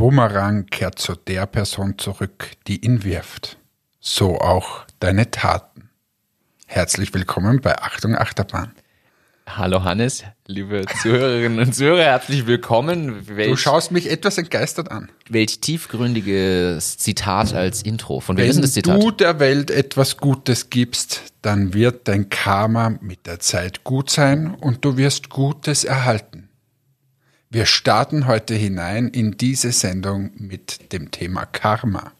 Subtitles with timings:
[0.00, 3.58] Bumerang kehrt zu der Person zurück, die ihn wirft.
[4.00, 5.90] So auch deine Taten.
[6.66, 8.72] Herzlich willkommen bei Achtung Achterbahn.
[9.46, 13.28] Hallo Hannes, liebe Zuhörerinnen und Zuhörer, herzlich willkommen.
[13.28, 15.10] Welch, du schaust mich etwas entgeistert an.
[15.28, 18.20] Welch tiefgründiges Zitat als Intro.
[18.20, 18.94] Von wem ist das Zitat?
[18.94, 24.08] Wenn du der Welt etwas Gutes gibst, dann wird dein Karma mit der Zeit gut
[24.08, 26.49] sein und du wirst Gutes erhalten.
[27.52, 32.12] Wir starten heute hinein in diese Sendung mit dem Thema Karma.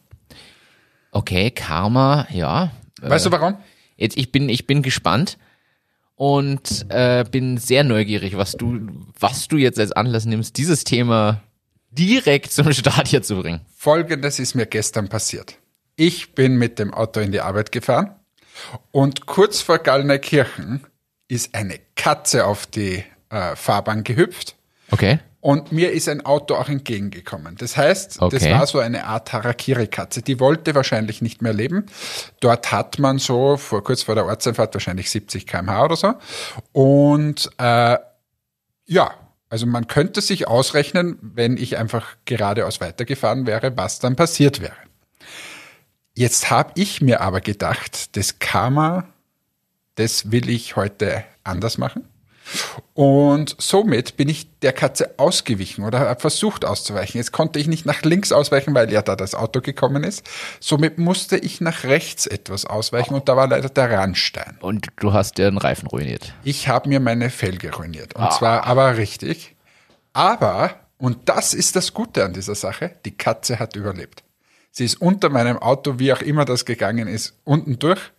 [1.11, 2.73] Okay, Karma, ja.
[3.01, 3.57] Weißt du äh, warum?
[3.95, 5.37] Jetzt, ich bin, ich bin gespannt
[6.15, 8.81] und äh, bin sehr neugierig, was du,
[9.17, 11.41] was du jetzt als Anlass nimmst, dieses Thema
[11.91, 13.61] direkt zum Start hier zu bringen.
[13.73, 15.59] Folgendes ist mir gestern passiert.
[15.95, 18.15] Ich bin mit dem Auto in die Arbeit gefahren
[18.91, 20.85] und kurz vor Gallnerkirchen
[21.29, 24.57] ist eine Katze auf die äh, Fahrbahn gehüpft
[24.91, 25.19] Okay.
[25.39, 27.55] Und mir ist ein Auto auch entgegengekommen.
[27.57, 28.37] Das heißt, okay.
[28.37, 30.21] das war so eine Art Harakiri-Katze.
[30.21, 31.87] Die wollte wahrscheinlich nicht mehr leben.
[32.41, 36.13] Dort hat man so vor kurz vor der Ortseinfahrt wahrscheinlich 70 km/h oder so.
[36.73, 37.97] Und äh,
[38.85, 39.11] ja,
[39.49, 44.75] also man könnte sich ausrechnen, wenn ich einfach geradeaus weitergefahren wäre, was dann passiert wäre.
[46.13, 49.07] Jetzt habe ich mir aber gedacht, das Karma,
[49.95, 52.07] das will ich heute anders machen.
[52.93, 57.17] Und somit bin ich der Katze ausgewichen oder habe versucht auszuweichen.
[57.17, 60.29] Jetzt konnte ich nicht nach links ausweichen, weil ja da das Auto gekommen ist.
[60.59, 64.57] Somit musste ich nach rechts etwas ausweichen und da war leider der Randstein.
[64.61, 66.33] Und du hast dir den Reifen ruiniert.
[66.43, 68.15] Ich habe mir meine Felge ruiniert.
[68.15, 68.29] Und ah.
[68.31, 69.55] zwar aber richtig.
[70.13, 74.23] Aber, und das ist das Gute an dieser Sache, die Katze hat überlebt.
[74.71, 78.11] Sie ist unter meinem Auto, wie auch immer das gegangen ist, unten durch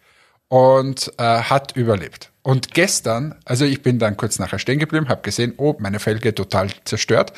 [0.53, 2.31] und äh, hat überlebt.
[2.43, 6.35] Und gestern, also ich bin dann kurz nachher stehen geblieben, habe gesehen, oh, meine Felge
[6.35, 7.33] total zerstört.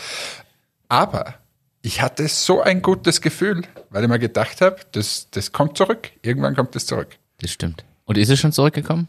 [0.88, 1.34] Aber
[1.80, 6.10] ich hatte so ein gutes Gefühl, weil ich mir gedacht habe, das, das kommt zurück.
[6.22, 7.16] Irgendwann kommt es zurück.
[7.38, 7.84] Das stimmt.
[8.04, 9.06] Und ist es schon zurückgekommen?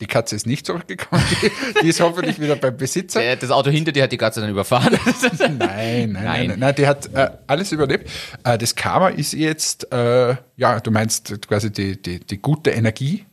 [0.00, 1.22] Die Katze ist nicht zurückgekommen.
[1.42, 1.50] Die,
[1.82, 3.36] die ist hoffentlich wieder beim Besitzer.
[3.36, 4.98] Das Auto hinter dir hat die Katze dann überfahren.
[5.38, 6.74] nein, nein, nein, nein, nein.
[6.74, 8.10] Die hat äh, alles überlebt.
[8.42, 13.26] Äh, das Karma ist jetzt, äh, ja, du meinst quasi die, die, die gute Energie,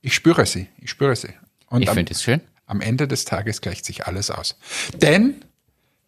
[0.00, 1.30] ich spüre sie, ich spüre sie.
[1.68, 2.40] Und ich finde es schön.
[2.66, 4.56] Am Ende des Tages gleicht sich alles aus.
[4.94, 5.44] Denn,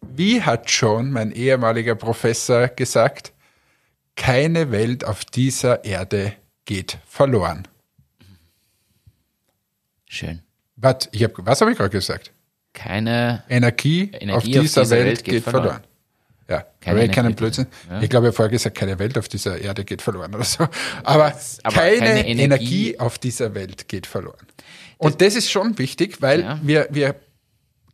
[0.01, 3.33] wie hat schon mein ehemaliger Professor gesagt,
[4.15, 6.33] keine Welt auf dieser Erde
[6.65, 7.67] geht verloren.
[10.15, 10.39] Schön.
[10.77, 12.31] Was, ich hab, was habe ich gerade gesagt?
[12.73, 15.63] Keine Energie, Energie auf, dieser auf dieser, Welt, Welt geht, geht verloren.
[15.63, 15.83] verloren.
[16.47, 17.67] Ja, keine aber keinen Blödsinn.
[17.89, 18.01] Ja.
[18.01, 20.63] Ich glaube, ich habe vorher gesagt, keine Welt auf dieser Erde geht verloren oder so.
[21.03, 21.33] Aber,
[21.63, 22.43] aber keine, keine Energie.
[22.43, 22.99] Energie.
[22.99, 24.47] auf dieser Welt geht verloren.
[24.97, 26.59] Und das, das ist schon wichtig, weil ja.
[26.63, 27.15] wir, wir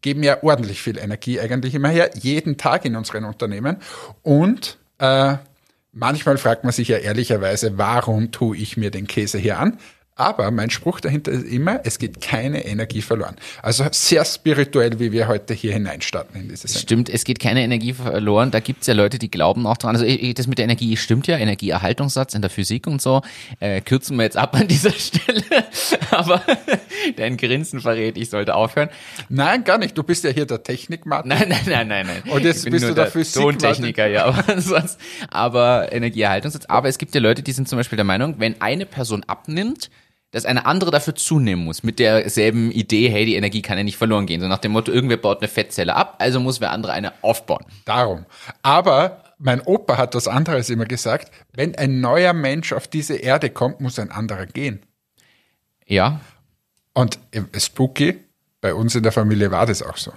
[0.01, 3.77] geben ja ordentlich viel Energie eigentlich immer her, jeden Tag in unseren Unternehmen.
[4.21, 5.37] Und äh,
[5.91, 9.79] manchmal fragt man sich ja ehrlicherweise, warum tue ich mir den Käse hier an?
[10.21, 13.37] Aber mein Spruch dahinter ist immer, es geht keine Energie verloren.
[13.63, 17.93] Also sehr spirituell, wie wir heute hier hineinstarten in dieses Stimmt, es geht keine Energie
[17.93, 18.51] verloren.
[18.51, 19.95] Da gibt es ja Leute, die glauben auch dran.
[19.95, 23.23] Also das mit der Energie stimmt ja, Energieerhaltungssatz in der Physik und so.
[23.59, 25.43] Äh, kürzen wir jetzt ab an dieser Stelle.
[26.11, 26.43] Aber
[27.17, 28.89] dein Grinsen verrät, ich sollte aufhören.
[29.27, 29.97] Nein, gar nicht.
[29.97, 31.27] Du bist ja hier der Technikmann.
[31.27, 32.31] Nein, nein, nein, nein, nein.
[32.31, 34.25] Und jetzt bist du der, der Physik Tontechniker, ja.
[34.25, 34.99] Aber, sonst,
[35.29, 36.65] aber Energieerhaltungssatz.
[36.67, 39.89] Aber es gibt ja Leute, die sind zum Beispiel der Meinung, wenn eine Person abnimmt,
[40.31, 43.97] dass eine andere dafür zunehmen muss, mit derselben Idee, hey, die Energie kann ja nicht
[43.97, 44.41] verloren gehen.
[44.41, 47.65] So nach dem Motto, irgendwer baut eine Fettzelle ab, also muss wer andere eine aufbauen.
[47.85, 48.25] Darum.
[48.61, 53.49] Aber mein Opa hat was anderes immer gesagt, wenn ein neuer Mensch auf diese Erde
[53.49, 54.85] kommt, muss ein anderer gehen.
[55.85, 56.21] Ja.
[56.93, 57.19] Und
[57.57, 58.19] spooky,
[58.61, 60.13] bei uns in der Familie war das auch so.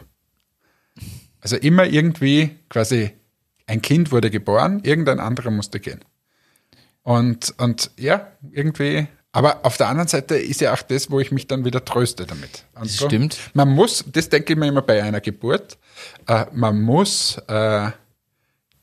[1.41, 3.11] Also immer irgendwie quasi
[3.67, 6.01] ein Kind wurde geboren, irgendein anderer musste gehen.
[7.03, 11.33] Und, und ja, irgendwie aber auf der anderen Seite ist ja auch das, wo ich
[11.33, 12.65] mich dann wieder tröste damit.
[12.81, 13.37] Das stimmt.
[13.53, 15.77] Man muss, das denke ich mir immer bei einer Geburt,
[16.29, 17.91] äh, man muss äh,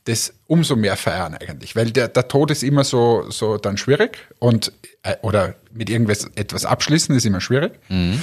[0.04, 4.18] das umso mehr feiern eigentlich, weil der, der Tod ist immer so, so dann schwierig
[4.40, 7.80] und äh, oder mit irgendwas etwas abschließen ist immer schwierig.
[7.88, 8.22] Mhm.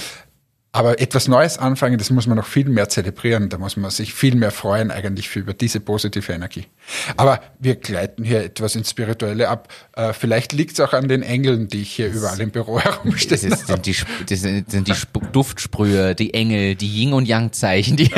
[0.78, 3.48] Aber etwas Neues anfangen, das muss man noch viel mehr zelebrieren.
[3.48, 6.66] Da muss man sich viel mehr freuen eigentlich für über diese positive Energie.
[7.16, 9.66] Aber wir gleiten hier etwas ins Spirituelle ab.
[9.96, 13.50] Äh, vielleicht liegt es auch an den Engeln, die ich hier überall im Büro herumstehen
[13.50, 13.96] das sind die,
[14.28, 14.94] das sind die
[15.32, 18.12] Duftsprühe, die Engel, die Yin- und Yang-Zeichen, die,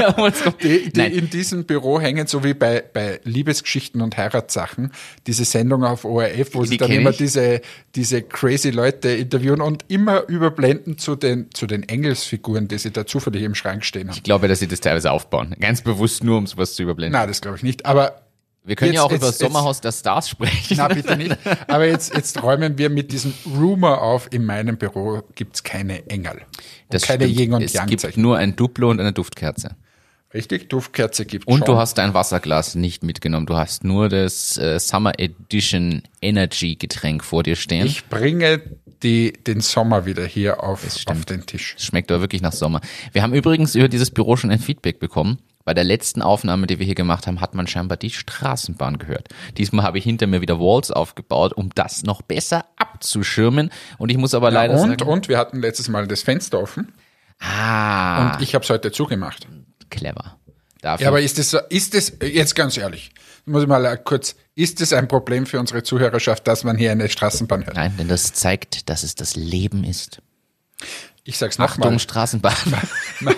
[0.62, 4.92] die, die in diesem Büro hängen, so wie bei, bei Liebesgeschichten und Heiratssachen.
[5.26, 7.62] Diese Sendung auf ORF, wo sie dann immer diese,
[7.94, 12.90] diese crazy Leute interviewen und immer überblenden zu den, zu den Engelsfiguren Figuren, die sie
[12.90, 14.16] da zufällig im Schrank stehen haben.
[14.16, 15.54] Ich glaube, dass sie das teilweise aufbauen.
[15.60, 17.18] Ganz bewusst nur, um sowas zu überblenden.
[17.18, 17.86] Nein, das glaube ich nicht.
[17.86, 18.22] Aber
[18.64, 20.76] Wir können jetzt, ja auch jetzt, über das Sommerhaus der Stars sprechen.
[20.76, 21.36] Na, bitte nicht.
[21.68, 26.42] Aber jetzt, jetzt räumen wir mit diesem Rumor auf, in meinem Büro gibt's keine Engel.
[26.90, 27.40] Das keine stimmt.
[27.40, 27.92] Yin und Yang.
[27.92, 29.76] Es gibt nur ein Duplo und eine Duftkerze.
[30.32, 31.66] Richtig, Duftkerze gibt Und schon.
[31.66, 33.46] du hast dein Wasserglas nicht mitgenommen.
[33.46, 37.84] Du hast nur das äh, Summer Edition Energy Getränk vor dir stehen.
[37.84, 38.62] Ich bringe
[39.02, 41.74] die, den Sommer wieder hier auf, auf den Tisch.
[41.76, 42.80] Es schmeckt doch wirklich nach Sommer.
[43.12, 45.40] Wir haben übrigens über dieses Büro schon ein Feedback bekommen.
[45.64, 49.28] Bei der letzten Aufnahme, die wir hier gemacht haben, hat man scheinbar die Straßenbahn gehört.
[49.58, 53.70] Diesmal habe ich hinter mir wieder Walls aufgebaut, um das noch besser abzuschirmen.
[53.98, 55.02] Und ich muss aber ja, leider und, sagen.
[55.10, 56.92] Und wir hatten letztes Mal das Fenster offen.
[57.40, 58.34] Ah.
[58.34, 59.46] Und ich habe es heute zugemacht
[59.90, 60.36] clever.
[60.80, 61.04] Dafür.
[61.04, 63.10] Ja, aber ist das, ist das, jetzt ganz ehrlich,
[63.44, 67.08] muss ich mal kurz, ist es ein Problem für unsere Zuhörerschaft, dass man hier eine
[67.08, 67.76] Straßenbahn hört?
[67.76, 70.22] Nein, denn das zeigt, dass es das Leben ist.
[71.24, 71.70] Ich sag's nochmal.
[71.70, 71.98] Achtung, mal.
[71.98, 72.54] Straßenbahn.
[73.20, 73.34] Man,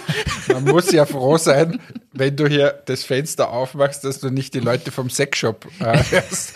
[0.49, 1.81] man, muss ja froh sein,
[2.13, 6.55] wenn du hier das Fenster aufmachst, dass du nicht die Leute vom Sexshop äh, hörst.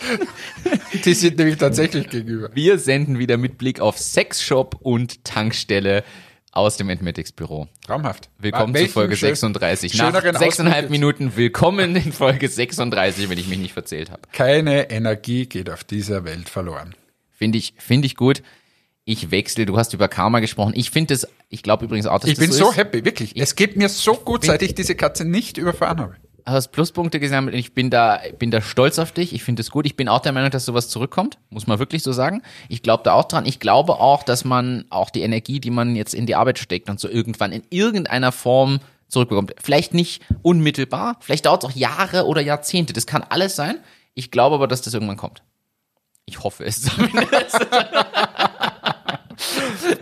[1.03, 2.49] Die sind nämlich tatsächlich gegenüber.
[2.53, 6.05] Wir senden wieder mit Blick auf Sexshop und Tankstelle
[6.57, 7.67] aus dem Entmetics Büro.
[7.85, 8.29] Traumhaft.
[8.39, 9.93] Willkommen zu Folge schön, 36.
[9.95, 14.23] Nach sechseinhalb Minuten willkommen in Folge 36, wenn ich mich nicht verzählt habe.
[14.31, 16.95] Keine Energie geht auf dieser Welt verloren.
[17.31, 18.41] Finde ich, finde ich gut.
[19.05, 20.73] Ich wechsle, du hast über Karma gesprochen.
[20.75, 23.35] Ich finde es, ich glaube übrigens auch, dass Ich das bin so, so happy, wirklich.
[23.35, 26.15] Ich es geht mir so gut, seit ich diese Katze nicht überfahren habe
[26.47, 29.33] hast Pluspunkte gesammelt und ich bin da, bin da stolz auf dich.
[29.33, 29.85] Ich finde es gut.
[29.85, 31.37] Ich bin auch der Meinung, dass sowas zurückkommt.
[31.49, 32.41] Muss man wirklich so sagen.
[32.69, 33.45] Ich glaube da auch dran.
[33.45, 36.89] Ich glaube auch, dass man auch die Energie, die man jetzt in die Arbeit steckt
[36.89, 38.79] und so irgendwann in irgendeiner Form
[39.09, 39.53] zurückbekommt.
[39.61, 41.17] Vielleicht nicht unmittelbar.
[41.19, 42.93] Vielleicht dauert es auch Jahre oder Jahrzehnte.
[42.93, 43.77] Das kann alles sein.
[44.13, 45.43] Ich glaube aber, dass das irgendwann kommt.
[46.25, 47.67] Ich hoffe es zumindest.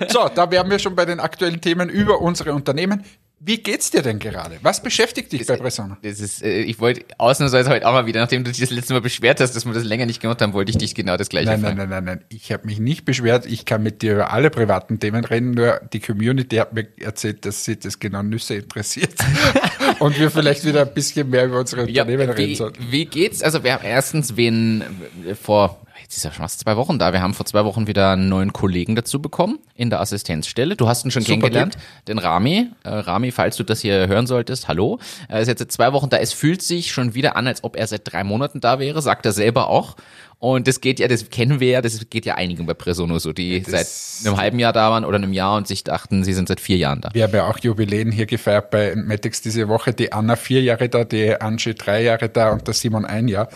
[0.10, 3.04] so, da wären wir schon bei den aktuellen Themen über unsere Unternehmen.
[3.48, 4.58] Wie geht's dir denn gerade?
[4.64, 6.00] Was beschäftigt dich das, bei Presona?
[6.02, 8.94] Das ist, äh, ich wollte ausnahmsweise heute auch mal wieder, nachdem du dich das letzte
[8.94, 11.30] Mal beschwert hast, dass wir das länger nicht gemacht haben, wollte ich dich genau das
[11.30, 11.78] gleiche nein, fragen.
[11.78, 12.26] Nein, nein, nein, nein.
[12.30, 13.46] Ich habe mich nicht beschwert.
[13.46, 15.52] Ich kann mit dir über alle privaten Themen reden.
[15.52, 19.14] Nur die Community hat mir erzählt, dass sie das genau Nüsse interessiert.
[20.00, 22.84] Und wir vielleicht wieder ein bisschen mehr über unsere Unternehmen ja, wie, reden sollten.
[22.90, 23.44] Wie geht's?
[23.44, 24.84] Also wir haben erstens wen
[25.40, 27.14] vor jetzt ist ja schon fast zwei Wochen da.
[27.14, 30.76] Wir haben vor zwei Wochen wieder einen neuen Kollegen dazu bekommen in der Assistenzstelle.
[30.76, 32.06] Du hast ihn schon Super kennengelernt, lieb.
[32.08, 32.70] den Rami.
[32.84, 35.00] Äh, Rami, falls du das hier hören solltest, hallo.
[35.30, 36.18] Er ist jetzt seit zwei Wochen da.
[36.18, 39.26] Es fühlt sich schon wieder an, als ob er seit drei Monaten da wäre, sagt
[39.26, 39.96] er selber auch.
[40.38, 43.34] Und das geht ja, das kennen wir ja, das geht ja einigen bei Presono so,
[43.34, 46.34] die das seit einem halben Jahr da waren oder einem Jahr und sich dachten, sie
[46.34, 47.10] sind seit vier Jahren da.
[47.14, 49.94] Wir haben ja auch Jubiläen hier gefeiert bei Matix diese Woche.
[49.94, 53.50] Die Anna vier Jahre da, die Angie drei Jahre da und der Simon ein Jahr.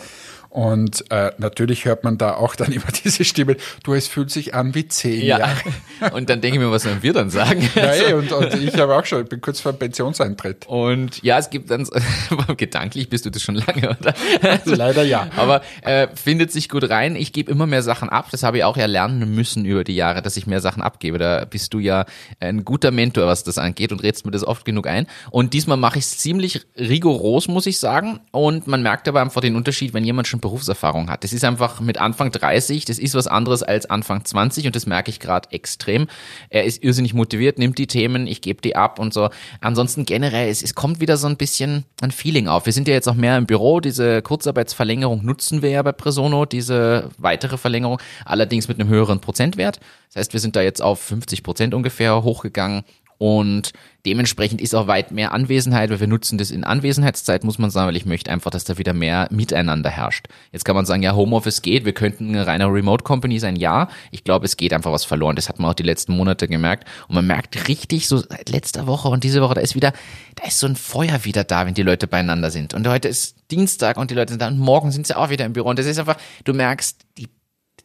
[0.50, 4.52] Und äh, natürlich hört man da auch dann immer diese Stimme, du, es fühlt sich
[4.54, 5.38] an wie zehn ja.
[5.38, 5.60] Jahre.
[6.12, 7.68] Und dann denke ich mir, was sollen wir dann sagen?
[7.74, 10.66] Ey, also und, und ich habe auch schon, ich bin kurz vor dem Pensionseintritt.
[10.66, 11.86] Und ja, es gibt dann,
[12.56, 14.14] gedanklich bist du das schon lange, oder?
[14.42, 15.28] Also, Leider ja.
[15.36, 17.16] Aber äh, findet sich gut rein.
[17.16, 18.28] Ich gebe immer mehr Sachen ab.
[18.30, 21.18] Das habe ich auch ja lernen müssen über die Jahre, dass ich mehr Sachen abgebe.
[21.18, 22.06] Da bist du ja
[22.40, 25.06] ein guter Mentor, was das angeht und rätst mir das oft genug ein.
[25.30, 28.20] Und diesmal mache ich es ziemlich rigoros, muss ich sagen.
[28.32, 31.24] Und man merkt aber einfach den Unterschied, wenn jemand schon schon Berufserfahrung hat.
[31.24, 34.86] Das ist einfach mit Anfang 30, das ist was anderes als Anfang 20 und das
[34.86, 36.08] merke ich gerade extrem.
[36.48, 39.30] Er ist irrsinnig motiviert, nimmt die Themen, ich gebe die ab und so.
[39.60, 42.66] Ansonsten generell, es, es kommt wieder so ein bisschen ein Feeling auf.
[42.66, 46.46] Wir sind ja jetzt auch mehr im Büro, diese Kurzarbeitsverlängerung nutzen wir ja bei Presono,
[46.46, 49.80] diese weitere Verlängerung, allerdings mit einem höheren Prozentwert.
[50.08, 52.82] Das heißt, wir sind da jetzt auf 50 Prozent ungefähr hochgegangen
[53.20, 53.74] und
[54.06, 57.88] dementsprechend ist auch weit mehr Anwesenheit, weil wir nutzen das in Anwesenheitszeit, muss man sagen,
[57.88, 60.28] weil ich möchte einfach, dass da wieder mehr Miteinander herrscht.
[60.52, 63.90] Jetzt kann man sagen, ja, Homeoffice geht, wir könnten eine reine Remote Company sein, ja.
[64.10, 65.36] Ich glaube, es geht einfach was verloren.
[65.36, 66.88] Das hat man auch die letzten Monate gemerkt.
[67.08, 69.92] Und man merkt richtig, so seit letzter Woche und diese Woche, da ist wieder,
[70.36, 72.72] da ist so ein Feuer wieder da, wenn die Leute beieinander sind.
[72.72, 75.44] Und heute ist Dienstag und die Leute sind da und morgen sind sie auch wieder
[75.44, 75.68] im Büro.
[75.68, 77.28] Und das ist einfach, du merkst, die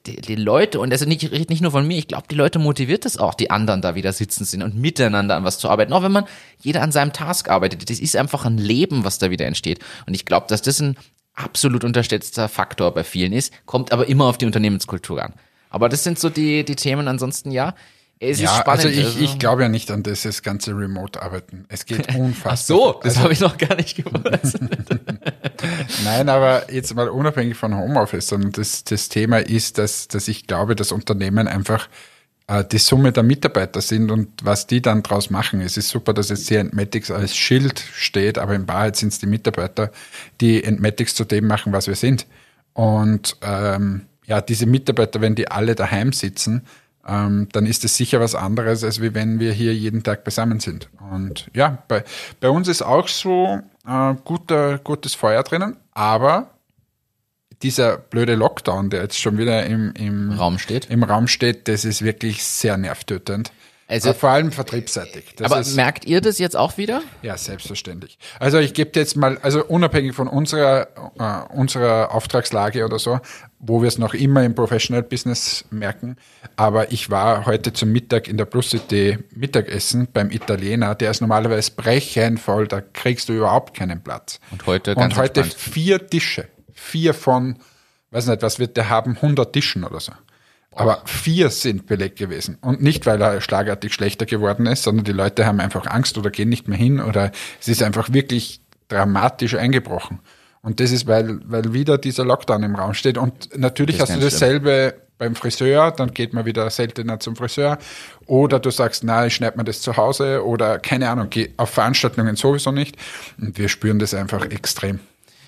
[0.05, 3.05] die, die Leute, und also nicht, nicht nur von mir, ich glaube, die Leute motiviert
[3.05, 5.93] es auch, die anderen da wieder sitzen sind und miteinander an was zu arbeiten.
[5.93, 6.25] Auch wenn man
[6.61, 7.89] jeder an seinem Task arbeitet.
[7.89, 9.79] Das ist einfach ein Leben, was da wieder entsteht.
[10.05, 10.97] Und ich glaube, dass das ein
[11.33, 15.33] absolut unterschätzter Faktor bei vielen ist, kommt aber immer auf die Unternehmenskultur an.
[15.69, 17.07] Aber das sind so die, die Themen.
[17.07, 17.75] Ansonsten ja,
[18.29, 18.85] es ja, ist spannend.
[18.85, 19.19] Also ich, also.
[19.19, 21.65] ich glaube ja nicht an dieses ganze Remote-Arbeiten.
[21.69, 22.45] Es geht unfassbar.
[22.53, 24.59] Ach so, das also, habe ich noch gar nicht gewusst.
[26.03, 30.47] Nein, aber jetzt mal unabhängig von Homeoffice, sondern das, das Thema ist, dass, dass ich
[30.47, 31.87] glaube, dass Unternehmen einfach
[32.47, 35.61] äh, die Summe der Mitarbeiter sind und was die dann draus machen.
[35.61, 39.19] Es ist super, dass jetzt hier Entmatics als Schild steht, aber in Wahrheit sind es
[39.19, 39.91] die Mitarbeiter,
[40.41, 42.27] die Entmatics zu dem machen, was wir sind.
[42.73, 46.63] Und ähm, ja, diese Mitarbeiter, wenn die alle daheim sitzen,
[47.07, 50.59] ähm, dann ist es sicher was anderes, als wie wenn wir hier jeden Tag beisammen
[50.59, 50.89] sind.
[51.11, 52.03] Und ja, bei,
[52.39, 56.49] bei uns ist auch so äh, guter, gutes Feuer drinnen, aber
[57.61, 61.85] dieser blöde Lockdown, der jetzt schon wieder im, im Raum steht, im Raum steht, das
[61.85, 63.51] ist wirklich sehr nervtötend.
[63.87, 65.35] Also, vor allem vertriebsseitig.
[65.35, 67.03] Das aber ist, merkt ihr das jetzt auch wieder?
[67.21, 68.17] Ja, selbstverständlich.
[68.39, 70.87] Also ich gebe jetzt mal, also unabhängig von unserer,
[71.19, 73.19] äh, unserer Auftragslage oder so,
[73.59, 76.17] wo wir es noch immer im Professional Business merken,
[76.55, 81.21] aber ich war heute zum Mittag in der Plus City Mittagessen beim Italiener, der ist
[81.21, 84.39] normalerweise brechend voll, da kriegst du überhaupt keinen Platz.
[84.49, 87.59] Und heute ganz Und heute vier Tische, vier von,
[88.09, 90.11] weiß nicht, was wird der haben, 100 Tischen oder so.
[90.75, 92.57] Aber vier sind belegt gewesen.
[92.59, 96.29] Und nicht, weil er schlagartig schlechter geworden ist, sondern die Leute haben einfach Angst oder
[96.29, 100.19] gehen nicht mehr hin oder es ist einfach wirklich dramatisch eingebrochen.
[100.61, 103.17] Und das ist, weil, weil wieder dieser Lockdown im Raum steht.
[103.17, 105.01] Und natürlich hast du dasselbe schlimm.
[105.17, 107.77] beim Friseur, dann geht man wieder seltener zum Friseur.
[108.25, 111.69] Oder du sagst, na, ich schneide mir das zu Hause oder keine Ahnung, geh auf
[111.69, 112.97] Veranstaltungen sowieso nicht.
[113.39, 114.99] Und wir spüren das einfach extrem.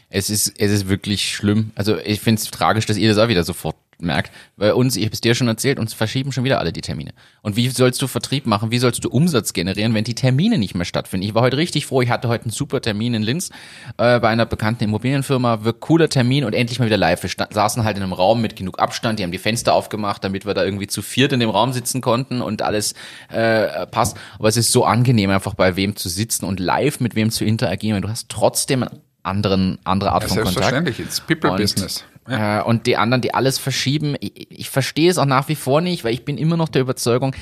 [0.10, 1.72] Es ist, es ist wirklich schlimm.
[1.76, 4.32] Also ich finde es tragisch, dass ihr das auch wieder sofort merkt.
[4.58, 7.12] Bei uns, ich habe es dir schon erzählt, uns verschieben schon wieder alle die Termine.
[7.42, 8.70] Und wie sollst du Vertrieb machen?
[8.70, 11.26] Wie sollst du Umsatz generieren, wenn die Termine nicht mehr stattfinden?
[11.26, 12.02] Ich war heute richtig froh.
[12.02, 13.50] Ich hatte heute einen super Termin in Linz
[13.98, 15.64] äh, bei einer bekannten Immobilienfirma.
[15.64, 17.24] Wirklich cooler Termin und endlich mal wieder live.
[17.24, 19.20] Wir saßen halt in einem Raum mit genug Abstand.
[19.20, 22.02] Die haben die Fenster aufgemacht, damit wir da irgendwie zu viert in dem Raum sitzen
[22.02, 22.94] konnten und alles
[23.30, 24.18] äh, passt.
[24.38, 27.46] Aber es ist so angenehm, einfach bei wem zu sitzen und live mit wem zu
[27.46, 28.02] interagieren.
[28.02, 30.56] Du hast trotzdem einen anderen, andere Art ja, von Kontakt.
[30.56, 32.04] Selbstverständlich, it's People Business.
[32.28, 32.60] Ja.
[32.60, 35.82] Äh, und die anderen, die alles verschieben, ich, ich verstehe es auch nach wie vor
[35.82, 37.36] nicht, weil ich bin immer noch der Überzeugung,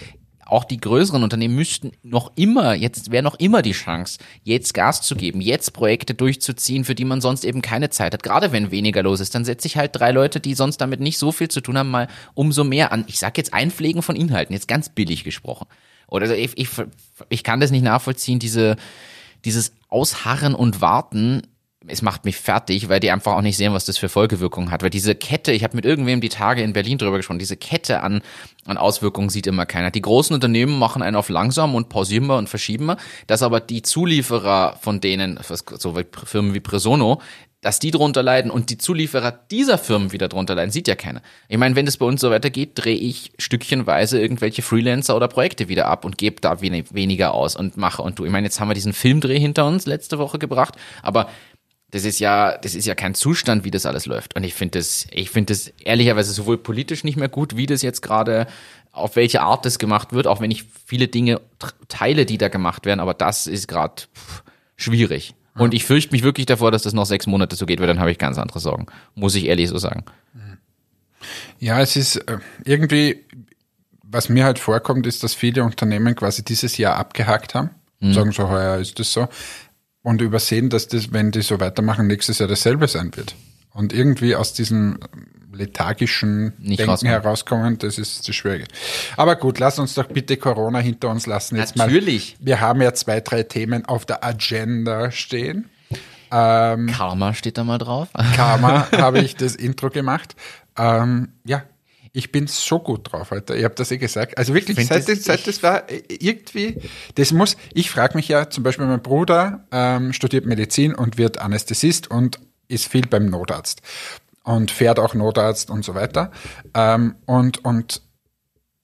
[0.46, 5.01] auch die größeren Unternehmen müssten noch immer, jetzt wäre noch immer die Chance, jetzt Gas
[5.01, 8.22] zu geben, jetzt Projekte durchzuziehen, für die man sonst eben keine Zeit hat.
[8.22, 11.18] Gerade wenn weniger los ist, dann setze ich halt drei Leute, die sonst damit nicht
[11.18, 13.06] so viel zu tun haben, mal umso mehr an.
[13.08, 15.68] Ich sag jetzt Einpflegen von Inhalten, jetzt ganz billig gesprochen.
[16.08, 16.70] Oder ich, ich,
[17.30, 18.75] ich kann das nicht nachvollziehen, diese,
[19.46, 21.42] dieses Ausharren und Warten
[21.88, 24.84] es macht mich fertig, weil die einfach auch nicht sehen, was das für Folgewirkungen hat.
[24.84, 28.01] Weil diese Kette, ich habe mit irgendwem die Tage in Berlin drüber gesprochen, diese Kette
[28.01, 28.22] an,
[28.65, 29.92] an Auswirkungen sieht immer keiner.
[29.92, 33.60] Die großen Unternehmen machen einen auf langsam und pausieren wir und verschieben wir, dass aber
[33.60, 37.22] die Zulieferer von denen, so Firmen wie Presono,
[37.62, 41.24] dass die drunter leiden und die Zulieferer dieser Firmen wieder drunter leiden, sieht ja keiner.
[41.48, 45.68] Ich meine, wenn das bei uns so weitergeht, drehe ich stückchenweise irgendwelche Freelancer oder Projekte
[45.68, 48.25] wieder ab und gebe da weniger aus und mache und du.
[48.25, 51.27] Ich meine, jetzt haben wir diesen Filmdreh hinter uns letzte Woche gebracht, aber
[51.92, 54.36] das ist ja, das ist ja kein Zustand, wie das alles läuft.
[54.36, 57.82] Und ich finde das, ich finde das ehrlicherweise sowohl politisch nicht mehr gut, wie das
[57.82, 58.48] jetzt gerade,
[58.92, 61.42] auf welche Art das gemacht wird, auch wenn ich viele Dinge
[61.88, 64.04] teile, die da gemacht werden, aber das ist gerade
[64.77, 65.36] schwierig.
[65.58, 68.00] Und ich fürchte mich wirklich davor, dass das noch sechs Monate so geht, weil dann
[68.00, 68.88] habe ich ganz andere Sorgen.
[69.13, 70.04] Muss ich ehrlich so sagen.
[71.60, 73.24] Ja, es ist äh, irgendwie,
[74.04, 77.70] was mir halt vorkommt, ist, dass viele Unternehmen quasi dieses Jahr abgehakt haben.
[78.01, 78.13] Mhm.
[78.13, 79.30] Sagen so, heuer ist das so
[80.06, 83.36] und übersehen, dass das, wenn die so weitermachen, nächstes Jahr dasselbe sein wird.
[83.74, 85.00] Und irgendwie aus diesem
[85.52, 87.12] lethargischen Nicht Denken rauskommen.
[87.12, 88.66] herauskommen, das ist das Schwierige.
[89.18, 91.56] Aber gut, lass uns doch bitte Corona hinter uns lassen.
[91.56, 92.38] Jetzt Natürlich.
[92.40, 95.70] Mal, wir haben ja zwei, drei Themen auf der Agenda stehen.
[96.32, 98.10] Ähm, Karma steht da mal drauf.
[98.36, 100.36] Karma habe ich das Intro gemacht.
[100.78, 101.64] Ähm, ja,
[102.15, 103.55] ich bin so gut drauf heute.
[103.55, 104.38] Ich habe das eh gesagt.
[104.38, 106.81] Also wirklich, seit, das, seit das war äh, irgendwie,
[107.15, 111.39] das muss, ich frage mich ja, zum Beispiel mein Bruder ähm, studiert Medizin und wird
[111.39, 113.81] Anästhesist und ist viel beim Notarzt
[114.43, 116.31] und fährt auch Notarzt und so weiter.
[116.74, 118.01] Ähm, und, und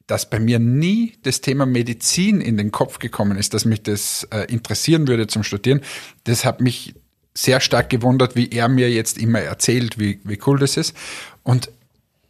[0.08, 4.28] dass bei mir nie das Thema Medizin in den Kopf gekommen ist, dass mich das
[4.32, 5.80] äh, interessieren würde zum Studieren,
[6.26, 6.96] das hat mich
[7.34, 10.94] sehr stark gewundert, wie er mir jetzt immer erzählt, wie, wie cool das ist.
[11.44, 11.72] Und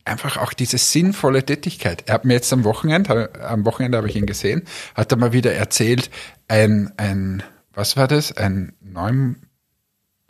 [0.05, 2.03] einfach auch diese sinnvolle Tätigkeit.
[2.07, 4.63] Er hat mir jetzt am Wochenende, am Wochenende habe ich ihn gesehen,
[4.95, 6.09] hat er mal wieder erzählt,
[6.47, 7.43] ein, ein,
[7.73, 8.35] was war das?
[8.35, 9.37] Ein neun,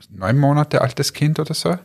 [0.10, 1.78] neun Monate altes Kind oder so.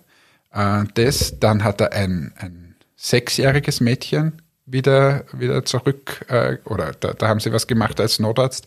[0.53, 7.13] Äh, das, dann hat er ein, ein sechsjähriges Mädchen wieder, wieder zurück, äh, oder da,
[7.13, 8.67] da haben sie was gemacht als Notarzt.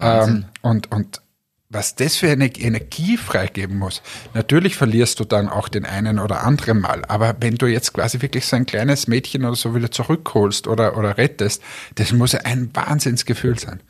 [0.00, 1.22] Ähm, und, und
[1.70, 4.02] was das für eine Energie freigeben muss.
[4.32, 8.22] Natürlich verlierst du dann auch den einen oder anderen Mal, aber wenn du jetzt quasi
[8.22, 11.62] wirklich so ein kleines Mädchen oder so wieder zurückholst oder, oder rettest,
[11.96, 13.80] das muss ein Wahnsinnsgefühl sein.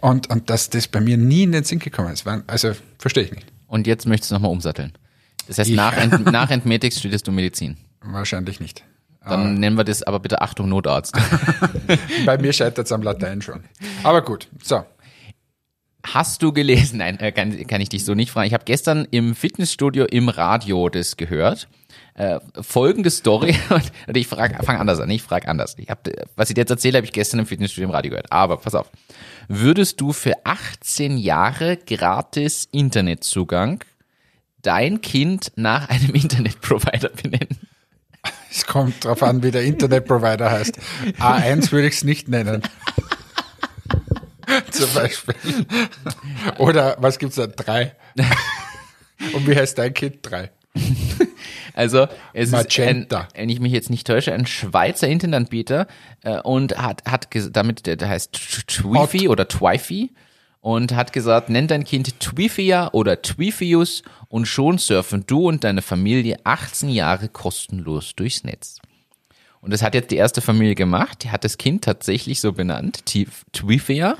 [0.00, 3.32] Und, und dass das bei mir nie in den Sinn gekommen ist, also verstehe ich
[3.32, 3.46] nicht.
[3.66, 4.92] Und jetzt möchtest du nochmal umsatteln.
[5.48, 7.76] Das heißt, nach, Ent, nach Entmetics studierst du Medizin.
[8.00, 8.84] Wahrscheinlich nicht.
[9.26, 11.16] Dann nennen wir das aber bitte Achtung Notarzt.
[12.26, 13.64] bei mir scheitert es am Latein schon.
[14.02, 14.84] Aber gut, so.
[16.04, 16.98] Hast du gelesen?
[16.98, 18.46] Nein, äh, kann, kann ich dich so nicht fragen.
[18.46, 21.68] Ich habe gestern im Fitnessstudio im Radio das gehört.
[22.14, 23.56] Äh, folgende Story,
[24.06, 25.74] und ich frage, fang anders an, ich frage anders.
[25.78, 28.30] Ich hab, was ich dir jetzt erzähle, habe ich gestern im Fitnessstudio im Radio gehört.
[28.30, 28.90] Aber pass auf.
[29.48, 33.82] Würdest du für 18 Jahre gratis Internetzugang
[34.62, 37.58] dein Kind nach einem Internetprovider benennen?
[38.50, 40.78] Es kommt drauf an, wie der Internetprovider heißt.
[41.18, 42.62] A1 würde ich es nicht nennen.
[44.70, 45.34] Zum Beispiel.
[46.58, 47.46] Oder was gibt's da?
[47.46, 47.94] Drei.
[49.32, 50.18] Und wie heißt dein Kind?
[50.22, 50.50] Drei.
[51.74, 53.20] Also es Magenta.
[53.20, 55.86] ist, ein, wenn ich mich jetzt nicht täusche, ein Schweizer Internetanbieter
[56.22, 60.12] äh, und hat, hat damit, der, der heißt Twifi oder Twifi
[60.60, 65.82] und hat gesagt, nenn dein Kind Twifia oder Twifius und schon surfen du und deine
[65.82, 68.78] Familie 18 Jahre kostenlos durchs Netz.
[69.60, 73.04] Und das hat jetzt die erste Familie gemacht, die hat das Kind tatsächlich so benannt,
[73.52, 74.16] Twifia.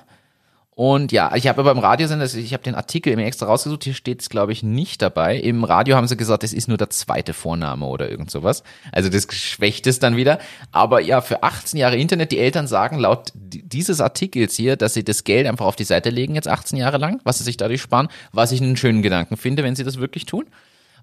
[0.76, 4.22] Und ja, ich habe beim Radiosender, ich habe den Artikel mir extra rausgesucht, hier steht
[4.22, 5.38] es glaube ich nicht dabei.
[5.38, 8.64] Im Radio haben sie gesagt, es ist nur der zweite Vorname oder irgend sowas.
[8.90, 10.40] Also das schwächt es dann wieder.
[10.72, 15.04] Aber ja, für 18 Jahre Internet, die Eltern sagen laut dieses Artikels hier, dass sie
[15.04, 17.80] das Geld einfach auf die Seite legen jetzt 18 Jahre lang, was sie sich dadurch
[17.80, 20.46] sparen, was ich einen schönen Gedanken finde, wenn sie das wirklich tun.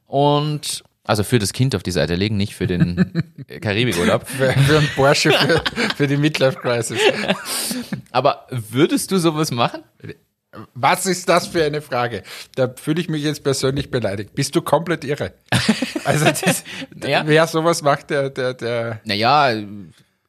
[0.05, 3.23] Und also für das Kind auf die Seite legen, nicht für den
[3.61, 4.27] Karibikurlaub.
[4.27, 5.63] für, für einen Porsche für,
[5.95, 6.99] für die Midlife Crisis.
[8.11, 9.83] Aber würdest du sowas machen?
[10.73, 12.23] Was ist das für eine Frage?
[12.55, 14.35] Da fühle ich mich jetzt persönlich beleidigt.
[14.35, 15.33] Bist du komplett irre?
[16.03, 16.63] Also das,
[17.07, 17.23] ja.
[17.25, 18.99] wer sowas macht, der, der, der.
[19.05, 19.53] Naja,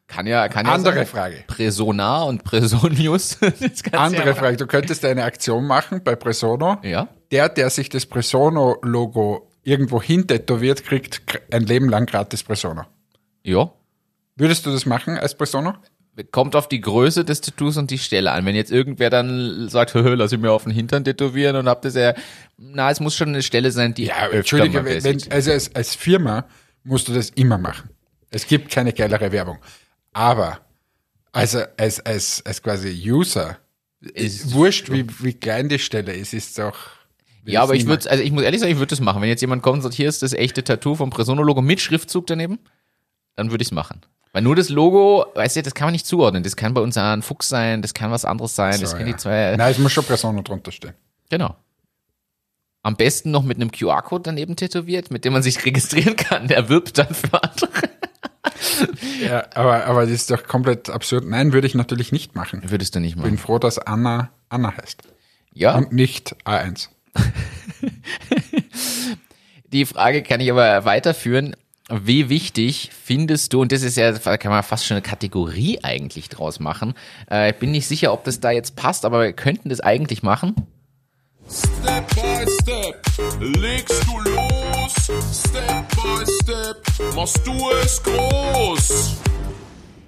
[0.06, 0.74] kann ja, kann ja.
[0.74, 1.06] Andere sein.
[1.06, 1.44] Frage.
[1.48, 3.38] Presona und Presonius.
[3.92, 4.58] Andere ja Frage.
[4.58, 6.78] Du könntest eine Aktion machen bei Presono.
[6.82, 7.08] Ja.
[7.32, 12.88] Der, der sich das Presono-Logo irgendwo hin tätowiert, kriegt ein Leben lang gratis Persona.
[13.42, 13.73] Ja.
[14.37, 15.81] Würdest du das machen als Persona?
[16.31, 18.45] Kommt auf die Größe des Tattoos und die Stelle an.
[18.45, 21.95] Wenn jetzt irgendwer dann sagt, lass ich mir auf den Hintern tätowieren und hab das
[21.95, 22.14] ja,
[22.59, 24.07] na, es muss schon eine Stelle sein, die.
[24.07, 26.47] Ja, Entschuldige, wenn, also als, als Firma
[26.85, 27.90] musst du das immer machen.
[28.31, 29.59] Es gibt keine geilere Werbung.
[30.12, 30.61] Aber,
[31.33, 33.59] also als, als, als quasi User,
[34.00, 36.77] ist wurscht, wie, wie klein die Stelle ist, ist doch
[37.44, 39.20] ja, aber ich würde, also ich muss ehrlich sagen, ich würde das machen.
[39.20, 42.26] Wenn jetzt jemand kommt und sagt, hier ist das echte Tattoo vom Presono-Logo mit Schriftzug
[42.26, 42.59] daneben,
[43.37, 44.00] dann würde ich es machen.
[44.33, 46.42] Weil nur das Logo, weißt du, das kann man nicht zuordnen.
[46.42, 49.07] Das kann bei uns ein Fuchs sein, das kann was anderes sein, so, das kann
[49.07, 49.12] ja.
[49.12, 49.57] die zwei.
[49.57, 50.94] Nein, es muss schon Presono drunter stehen.
[51.31, 51.57] Genau.
[52.83, 56.48] Am besten noch mit einem QR-Code daneben tätowiert, mit dem man sich registrieren kann.
[56.48, 57.70] Der wirbt dann für andere.
[59.22, 61.24] ja, aber, aber das ist doch komplett absurd.
[61.26, 62.62] Nein, würde ich natürlich nicht machen.
[62.64, 63.31] Würdest du nicht machen.
[63.31, 65.02] Bin froh, dass Anna Anna heißt.
[65.55, 65.76] Ja.
[65.76, 66.88] Und nicht A1.
[69.72, 71.57] Die Frage kann ich aber weiterführen.
[71.90, 76.29] Wie wichtig findest du, und das ist ja, kann man fast schon eine Kategorie eigentlich
[76.29, 76.94] draus machen.
[77.31, 80.22] Äh, ich bin nicht sicher, ob das da jetzt passt, aber wir könnten das eigentlich
[80.22, 80.55] machen.
[81.51, 83.03] Step by step
[83.40, 84.94] legst du los.
[85.35, 89.16] Step by step machst du es groß.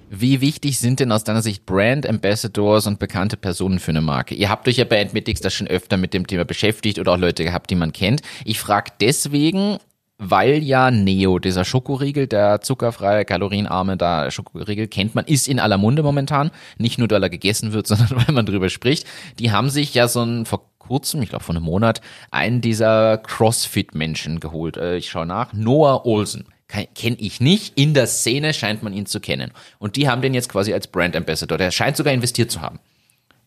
[0.09, 4.35] Wie wichtig sind denn aus deiner Sicht Brand Ambassadors und bekannte Personen für eine Marke?
[4.35, 7.17] Ihr habt euch ja bei Admetics da schon öfter mit dem Thema beschäftigt oder auch
[7.17, 8.21] Leute gehabt, die man kennt.
[8.45, 9.77] Ich frage deswegen,
[10.19, 15.79] weil ja Neo, dieser Schokoriegel, der zuckerfreie, kalorienarme da Schokoriegel, kennt man, ist in aller
[15.79, 16.51] Munde momentan.
[16.77, 19.07] Nicht nur, weil er gegessen wird, sondern weil man drüber spricht.
[19.39, 23.17] Die haben sich ja so ein, vor kurzem, ich glaube vor einem Monat, einen dieser
[23.17, 24.77] CrossFit-Menschen geholt.
[24.77, 25.51] Äh, ich schaue nach.
[25.51, 27.77] Noah Olsen kenne ich nicht.
[27.77, 29.51] In der Szene scheint man ihn zu kennen.
[29.77, 31.57] Und die haben den jetzt quasi als Brand Ambassador.
[31.57, 32.79] Der scheint sogar investiert zu haben.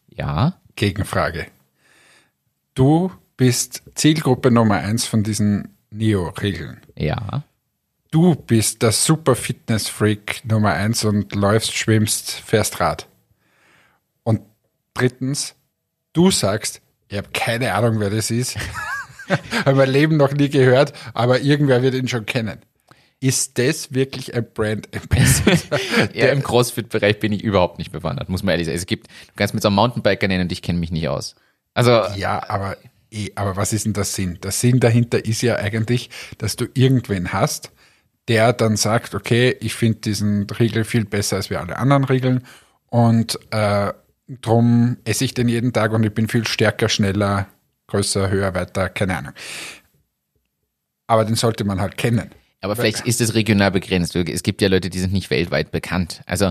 [0.09, 0.61] Ja.
[0.77, 1.47] Gegenfrage.
[2.75, 6.81] Du bist Zielgruppe Nummer eins von diesen Neo-Regeln.
[6.97, 7.45] Ja.
[8.11, 13.07] Du bist der Super Fitness Freak Nummer eins und läufst, schwimmst, fährst Rad.
[14.23, 14.41] Und
[14.95, 15.55] drittens,
[16.13, 18.57] du sagst, ich habe keine Ahnung, wer das ist.
[19.65, 22.61] habe mein Leben noch nie gehört, aber irgendwer wird ihn schon kennen.
[23.21, 25.81] Ist das wirklich ein Brand Ambassador?
[26.15, 28.79] ja, im Crossfit-Bereich bin ich überhaupt nicht bewandert, muss man ehrlich sagen.
[28.79, 31.35] Es gibt, du kannst mit so einem Mountainbiker nennen und ich kenne mich nicht aus.
[31.75, 31.91] Also.
[32.17, 32.77] Ja, aber,
[33.11, 34.39] eh, aber was ist denn der Sinn?
[34.43, 37.73] Der Sinn dahinter ist ja eigentlich, dass du irgendwen hast,
[38.29, 42.45] der dann sagt, okay, ich finde diesen Riegel viel besser als wir alle anderen Regeln
[42.87, 43.93] und äh,
[44.29, 47.49] drum esse ich den jeden Tag und ich bin viel stärker, schneller,
[47.89, 49.33] größer, höher, weiter, keine Ahnung.
[51.07, 52.31] Aber den sollte man halt kennen.
[52.61, 54.17] Aber vielleicht ist es regional begrenzt.
[54.17, 56.23] Es gibt ja Leute, die sind nicht weltweit bekannt.
[56.27, 56.51] Also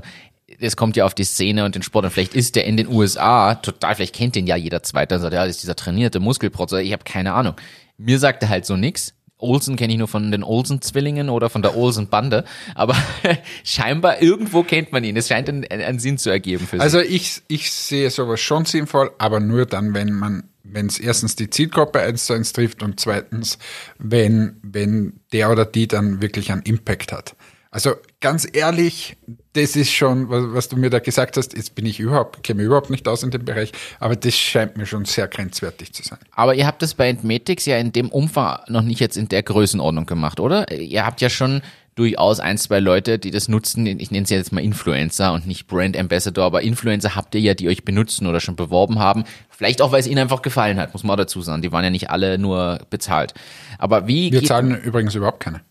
[0.60, 2.88] es kommt ja auf die Szene und den Sport und vielleicht ist der in den
[2.88, 6.20] USA total, vielleicht kennt den ja jeder Zweite und sagt, ja, das ist dieser trainierte
[6.20, 7.56] Muskelprotzer, ich habe keine Ahnung.
[7.98, 9.13] Mir sagt er halt so nix.
[9.39, 12.43] Olsen kenne ich nur von den Olsen-Zwillingen oder von der Olsen-Bande,
[12.74, 12.96] aber
[13.63, 15.15] scheinbar irgendwo kennt man ihn.
[15.15, 16.82] Es scheint einen, einen Sinn zu ergeben für sich.
[16.82, 21.36] Also ich, ich sehe sowas schon sinnvoll, aber nur dann, wenn man wenn es erstens
[21.36, 23.58] die Zielgruppe eins zu eins trifft und zweitens,
[23.97, 27.36] wenn, wenn der oder die dann wirklich einen Impact hat.
[27.69, 29.17] Also ganz ehrlich,
[29.53, 32.63] das ist schon, was, was du mir da gesagt hast, jetzt bin ich überhaupt, käme
[32.63, 36.19] überhaupt nicht aus in dem Bereich, aber das scheint mir schon sehr grenzwertig zu sein.
[36.32, 39.43] Aber ihr habt das bei Entmetics ja in dem Umfang noch nicht jetzt in der
[39.43, 40.71] Größenordnung gemacht, oder?
[40.71, 41.62] Ihr habt ja schon
[41.97, 43.86] durchaus ein, zwei Leute, die das nutzen.
[43.86, 47.53] Ich nenne es jetzt mal Influencer und nicht Brand Ambassador, aber Influencer habt ihr ja,
[47.55, 49.23] die euch benutzen oder schon beworben haben.
[49.49, 51.62] Vielleicht auch, weil es ihnen einfach gefallen hat, muss man auch dazu sagen.
[51.62, 53.33] Die waren ja nicht alle nur bezahlt.
[53.79, 54.31] Aber wie.
[54.31, 55.62] Wir zahlen übrigens überhaupt keine.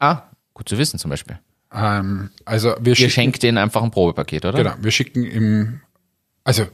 [0.00, 1.38] Ah, gut zu wissen zum Beispiel.
[1.72, 4.58] Ähm, also wir Ihr schenkt denen einfach ein Probepaket, oder?
[4.58, 5.80] Genau, wir schicken im,
[6.42, 6.66] also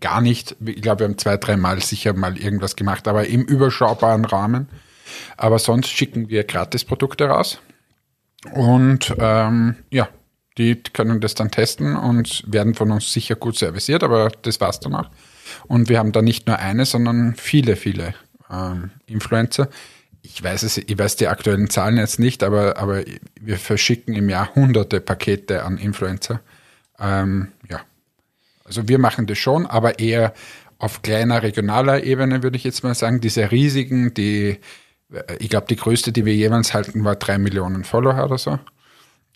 [0.00, 4.24] gar nicht, ich glaube, wir haben zwei, dreimal sicher mal irgendwas gemacht, aber im überschaubaren
[4.24, 4.68] Rahmen.
[5.36, 7.60] Aber sonst schicken wir Gratisprodukte raus.
[8.52, 10.08] Und ähm, ja,
[10.58, 14.80] die können das dann testen und werden von uns sicher gut serviciert, aber das war's
[14.80, 15.10] dann auch.
[15.66, 18.14] Und wir haben da nicht nur eine, sondern viele, viele
[18.50, 19.68] ähm, Influencer.
[20.22, 23.02] Ich weiß es, ich weiß die aktuellen Zahlen jetzt nicht, aber, aber
[23.40, 26.40] wir verschicken im Jahr hunderte Pakete an Influencer.
[26.98, 27.80] Ähm, ja.
[28.64, 30.34] Also wir machen das schon, aber eher
[30.78, 33.20] auf kleiner regionaler Ebene, würde ich jetzt mal sagen.
[33.20, 34.58] Diese riesigen, die,
[35.38, 38.58] ich glaube, die größte, die wir jemals halten, war drei Millionen Follower oder so.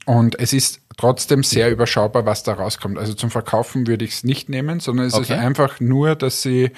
[0.07, 2.99] Und es ist trotzdem sehr überschaubar, was da rauskommt.
[2.99, 5.23] Also zum Verkaufen würde ich es nicht nehmen, sondern es Okay.
[5.23, 6.71] ist einfach nur, dass sie,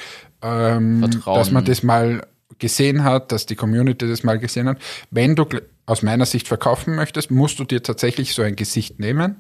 [0.43, 2.27] ähm, dass man das mal
[2.59, 4.79] gesehen hat, dass die Community das mal gesehen hat.
[5.11, 5.45] Wenn du
[5.87, 9.37] aus meiner Sicht verkaufen möchtest, musst du dir tatsächlich so ein Gesicht nehmen,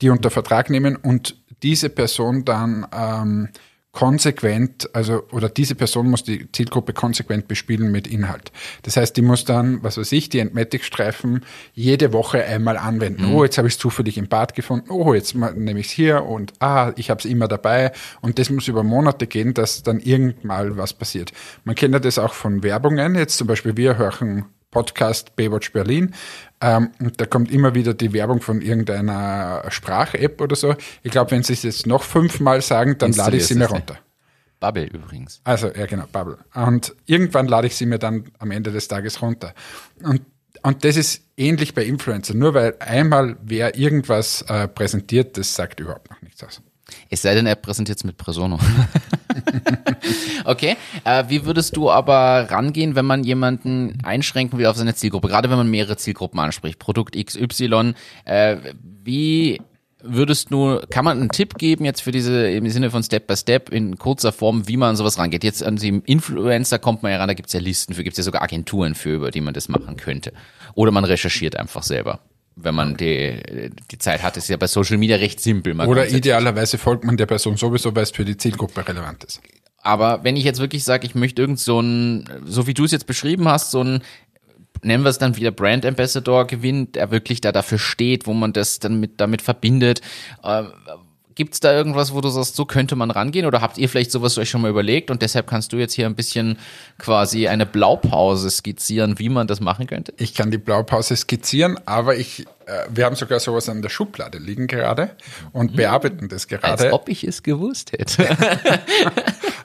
[0.00, 3.48] die unter Vertrag nehmen und diese Person dann ähm,
[3.96, 8.52] konsequent, also oder diese Person muss die Zielgruppe konsequent bespielen mit Inhalt.
[8.82, 13.32] Das heißt, die muss dann, was weiß ich, die Entmatic-Streifen jede Woche einmal anwenden.
[13.32, 14.90] Oh, jetzt habe ich es zufällig im Bad gefunden.
[14.90, 17.90] Oh, jetzt nehme ich es hier und ah, ich habe es immer dabei.
[18.20, 21.32] Und das muss über Monate gehen, dass dann irgendwann was passiert.
[21.64, 23.14] Man kennt ja das auch von Werbungen.
[23.14, 24.44] Jetzt zum Beispiel wir hören
[24.76, 26.14] Podcast Baywatch Berlin.
[26.60, 30.74] Ähm, und da kommt immer wieder die Werbung von irgendeiner Sprach-App oder so.
[31.02, 33.98] Ich glaube, wenn sie es jetzt noch fünfmal sagen, dann lade ich sie mir runter.
[34.58, 35.40] Bubble übrigens.
[35.44, 36.38] Also, ja genau, Bubble.
[36.54, 39.54] Und irgendwann lade ich sie mir dann am Ende des Tages runter.
[40.02, 40.22] Und,
[40.62, 42.38] und das ist ähnlich bei Influencern.
[42.38, 46.62] Nur weil einmal wer irgendwas äh, präsentiert, das sagt überhaupt noch nichts aus.
[47.10, 48.58] Es sei denn, er präsentiert es mit Presono.
[50.44, 55.28] okay, äh, wie würdest du aber rangehen, wenn man jemanden einschränken will auf seine Zielgruppe?
[55.28, 57.94] Gerade wenn man mehrere Zielgruppen anspricht, Produkt XY.
[58.24, 58.56] Äh,
[59.04, 59.60] wie
[60.02, 63.36] würdest du, kann man einen Tipp geben jetzt für diese, im Sinne von Step by
[63.36, 65.44] Step, in kurzer Form, wie man an sowas rangeht?
[65.44, 68.24] Jetzt an die Influencer kommt man ja ran, da gibt's ja Listen für, gibt's ja
[68.24, 70.32] sogar Agenturen für, über die man das machen könnte.
[70.74, 72.20] Oder man recherchiert einfach selber.
[72.56, 75.74] Wenn man die, die Zeit hat, ist ja bei Social Media recht simpel.
[75.74, 79.42] Man Oder idealerweise folgt man der Person sowieso, weil es für die Zielgruppe relevant ist.
[79.82, 82.92] Aber wenn ich jetzt wirklich sage, ich möchte irgend so ein, so wie du es
[82.92, 84.02] jetzt beschrieben hast, so ein,
[84.82, 88.52] nennen wir es dann wieder Brand Ambassador gewinnen, der wirklich da dafür steht, wo man
[88.52, 90.00] das dann mit, damit verbindet.
[90.42, 90.64] Äh,
[91.36, 93.44] Gibt's da irgendwas, wo du sagst, so könnte man rangehen?
[93.44, 96.06] Oder habt ihr vielleicht sowas euch schon mal überlegt und deshalb kannst du jetzt hier
[96.06, 96.58] ein bisschen
[96.98, 100.14] quasi eine Blaupause skizzieren, wie man das machen könnte?
[100.16, 104.38] Ich kann die Blaupause skizzieren, aber ich, äh, wir haben sogar sowas an der Schublade
[104.38, 105.10] liegen gerade
[105.52, 106.92] und bearbeiten das Als gerade.
[106.94, 108.26] ob ich es gewusst hätte.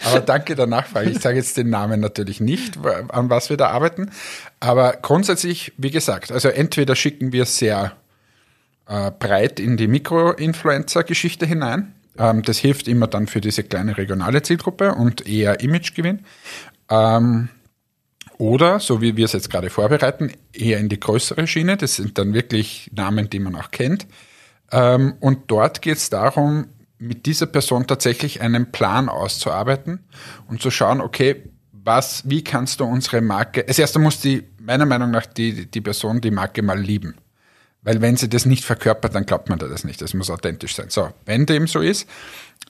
[0.04, 1.10] Aber danke der Nachfrage.
[1.10, 2.78] Ich sage jetzt den Namen natürlich nicht,
[3.10, 4.12] an was wir da arbeiten.
[4.60, 7.94] Aber grundsätzlich, wie gesagt, also entweder schicken wir sehr
[8.88, 11.94] äh, breit in die Mikro-Influencer-Geschichte hinein.
[12.18, 16.22] Ähm, das hilft immer dann für diese kleine regionale Zielgruppe und eher Imagegewinn.
[16.90, 17.50] Ähm,
[18.38, 21.78] oder, so wie wir es jetzt gerade vorbereiten, eher in die größere Schiene.
[21.78, 24.08] Das sind dann wirklich Namen, die man auch kennt.
[24.72, 26.66] Ähm, und dort geht es darum,
[26.98, 30.00] mit dieser Person tatsächlich einen Plan auszuarbeiten
[30.48, 34.86] und zu schauen, okay, was, wie kannst du unsere Marke, als erster muss die, meiner
[34.86, 37.16] Meinung nach, die, die Person die Marke mal lieben.
[37.84, 40.02] Weil wenn sie das nicht verkörpert, dann glaubt man da das nicht.
[40.02, 40.90] Das muss authentisch sein.
[40.90, 42.08] So, wenn dem so ist,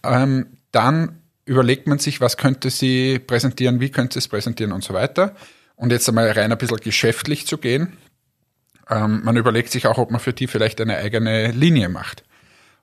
[0.04, 4.84] ähm, dann überlegt man sich, was könnte sie präsentieren, wie könnte sie es präsentieren und
[4.84, 5.36] so weiter.
[5.76, 7.98] Und jetzt einmal rein ein bisschen geschäftlich zu gehen.
[8.90, 12.24] Ähm, man überlegt sich auch, ob man für die vielleicht eine eigene Linie macht.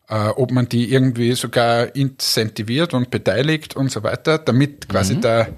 [0.08, 5.54] Äh, ob man die irgendwie sogar incentiviert und beteiligt und so weiter, damit quasi der,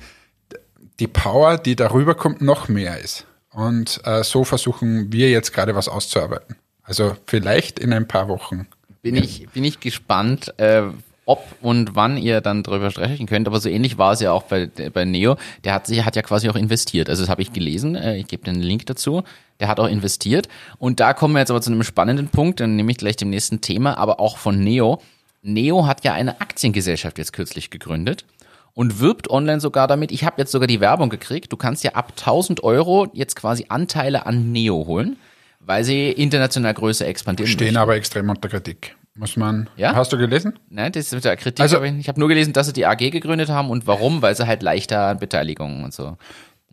[0.99, 3.27] die Power, die darüber kommt, noch mehr ist.
[3.61, 6.57] Und äh, so versuchen wir jetzt gerade was auszuarbeiten.
[6.83, 8.67] Also vielleicht in ein paar Wochen.
[9.03, 10.85] bin ich, bin ich gespannt, äh,
[11.27, 13.47] ob und wann ihr dann drüber sprechen könnt.
[13.47, 15.37] Aber so ähnlich war es ja auch bei, bei Neo.
[15.65, 17.11] Der hat sich, hat ja quasi auch investiert.
[17.11, 17.97] Also das habe ich gelesen.
[17.97, 19.25] Äh, ich gebe den Link dazu.
[19.61, 20.49] Der hat auch investiert.
[20.79, 23.29] Und da kommen wir jetzt aber zu einem spannenden Punkt, dann nehme ich gleich dem
[23.29, 25.03] nächsten Thema, aber auch von Neo.
[25.43, 28.25] Neo hat ja eine Aktiengesellschaft jetzt kürzlich gegründet
[28.75, 30.13] und wirbt online sogar damit.
[30.13, 31.53] Ich habe jetzt sogar die Werbung gekriegt.
[31.53, 35.17] Du kannst ja ab 1000 Euro jetzt quasi Anteile an Neo holen,
[35.61, 37.77] weil sie international größer expandieren Stehen möchten.
[37.79, 38.97] aber extrem unter Kritik.
[39.17, 39.69] Muss man.
[39.77, 39.95] Ja?
[39.95, 40.59] Hast du gelesen?
[40.71, 41.61] Nein, das ist mit der Kritik.
[41.61, 44.47] Also- ich habe nur gelesen, dass sie die AG gegründet haben und warum, weil sie
[44.47, 46.17] halt leichter an Beteiligungen und so.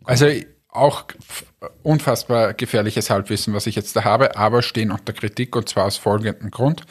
[0.04, 0.26] Also
[0.70, 1.04] auch
[1.82, 5.96] unfassbar gefährliches Halbwissen, was ich jetzt da habe, aber stehen unter Kritik und zwar aus
[5.96, 6.82] folgendem Grund,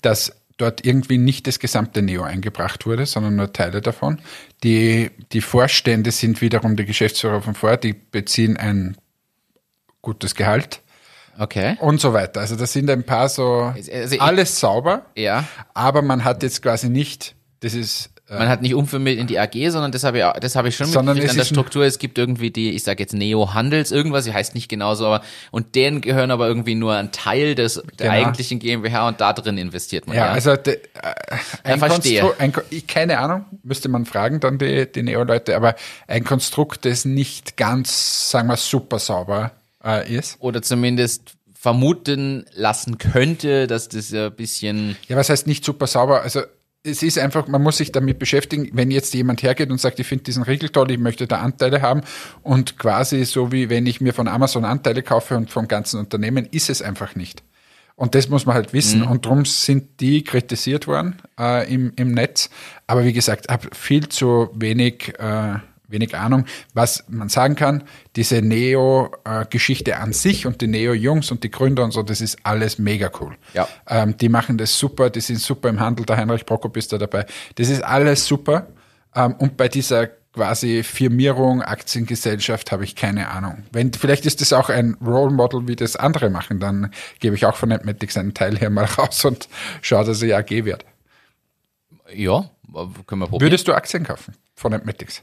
[0.00, 4.20] dass dort irgendwie nicht das gesamte Neo eingebracht wurde, sondern nur Teile davon.
[4.62, 8.96] Die, die Vorstände sind wiederum die Geschäftsführer von vorher, die beziehen ein
[10.02, 10.82] gutes Gehalt.
[11.38, 11.76] Okay.
[11.80, 12.40] Und so weiter.
[12.40, 15.06] Also das sind ein paar so, also alles sauber.
[15.16, 15.44] Ja.
[15.74, 19.70] Aber man hat jetzt quasi nicht, das ist man hat nicht umvermittelt in die AG,
[19.70, 21.84] sondern das habe ich, das habe ich schon mitgekriegt an der Struktur.
[21.84, 25.24] Es gibt irgendwie die, ich sage jetzt Neo Handels irgendwas, sie heißt nicht genauso, aber
[25.50, 28.12] und denen gehören aber irgendwie nur ein Teil des der genau.
[28.12, 30.16] eigentlichen GmbH und da drin investiert man.
[30.16, 30.32] Ja, ja.
[30.32, 30.78] also de, äh,
[31.64, 32.34] ein ja, verstehe.
[32.38, 32.52] Ein,
[32.88, 35.74] keine Ahnung, müsste man fragen dann die, die Neo-Leute, aber
[36.06, 39.52] ein Konstrukt, das nicht ganz, sagen wir, super sauber
[39.84, 40.36] äh, ist.
[40.40, 44.96] Oder zumindest vermuten lassen könnte, dass das ja ein bisschen.
[45.06, 46.22] Ja, was heißt nicht super sauber?
[46.22, 46.42] Also
[46.84, 50.06] es ist einfach, man muss sich damit beschäftigen, wenn jetzt jemand hergeht und sagt, ich
[50.06, 52.02] finde diesen Riegel toll, ich möchte da Anteile haben
[52.42, 56.46] und quasi so wie wenn ich mir von Amazon Anteile kaufe und vom ganzen Unternehmen,
[56.50, 57.42] ist es einfach nicht.
[57.94, 59.00] Und das muss man halt wissen.
[59.00, 59.06] Mhm.
[59.08, 62.50] Und darum sind die kritisiert worden äh, im, im Netz.
[62.86, 65.58] Aber wie gesagt, habe viel zu wenig äh,
[65.92, 66.46] wenig Ahnung.
[66.74, 67.84] Was man sagen kann,
[68.16, 72.78] diese Neo-Geschichte an sich und die Neo-Jungs und die Gründer und so, das ist alles
[72.78, 73.36] mega cool.
[73.54, 73.68] Ja.
[73.88, 76.98] Ähm, die machen das super, die sind super im Handel, der Heinrich Prokop ist da
[76.98, 77.26] dabei.
[77.54, 78.66] Das ist alles super.
[79.14, 83.64] Ähm, und bei dieser quasi Firmierung, Aktiengesellschaft, habe ich keine Ahnung.
[83.70, 87.44] Wenn, vielleicht ist das auch ein Role Model, wie das andere machen, dann gebe ich
[87.46, 89.48] auch von Netmatics einen Teil hier mal raus und
[89.82, 90.84] schaue, dass er AG wird.
[92.14, 92.50] Ja,
[93.06, 93.50] können wir probieren.
[93.50, 95.22] Würdest du Aktien kaufen von Netmatics?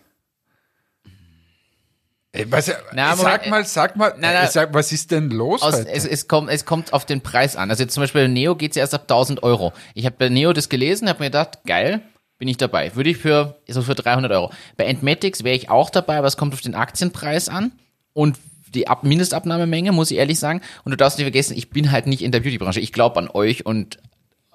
[2.31, 5.63] Was, na, sag mal, sag mal, na, na, sag, was ist denn los?
[5.63, 7.71] Aus, es, es, kommt, es kommt auf den Preis an.
[7.71, 9.73] Also jetzt zum Beispiel bei Neo geht's ja erst ab 1000 Euro.
[9.95, 12.01] Ich habe bei Neo das gelesen, habe mir gedacht, geil,
[12.37, 12.95] bin ich dabei.
[12.95, 14.51] Würde ich für, so für 300 Euro.
[14.77, 17.71] Bei Entmatics wäre ich auch dabei, aber es kommt auf den Aktienpreis an
[18.13, 18.37] und
[18.75, 20.61] die Ab Mindestabnahmemenge, muss ich ehrlich sagen.
[20.83, 22.79] Und du darfst nicht vergessen, ich bin halt nicht in der Beautybranche.
[22.79, 23.97] Ich glaube an euch und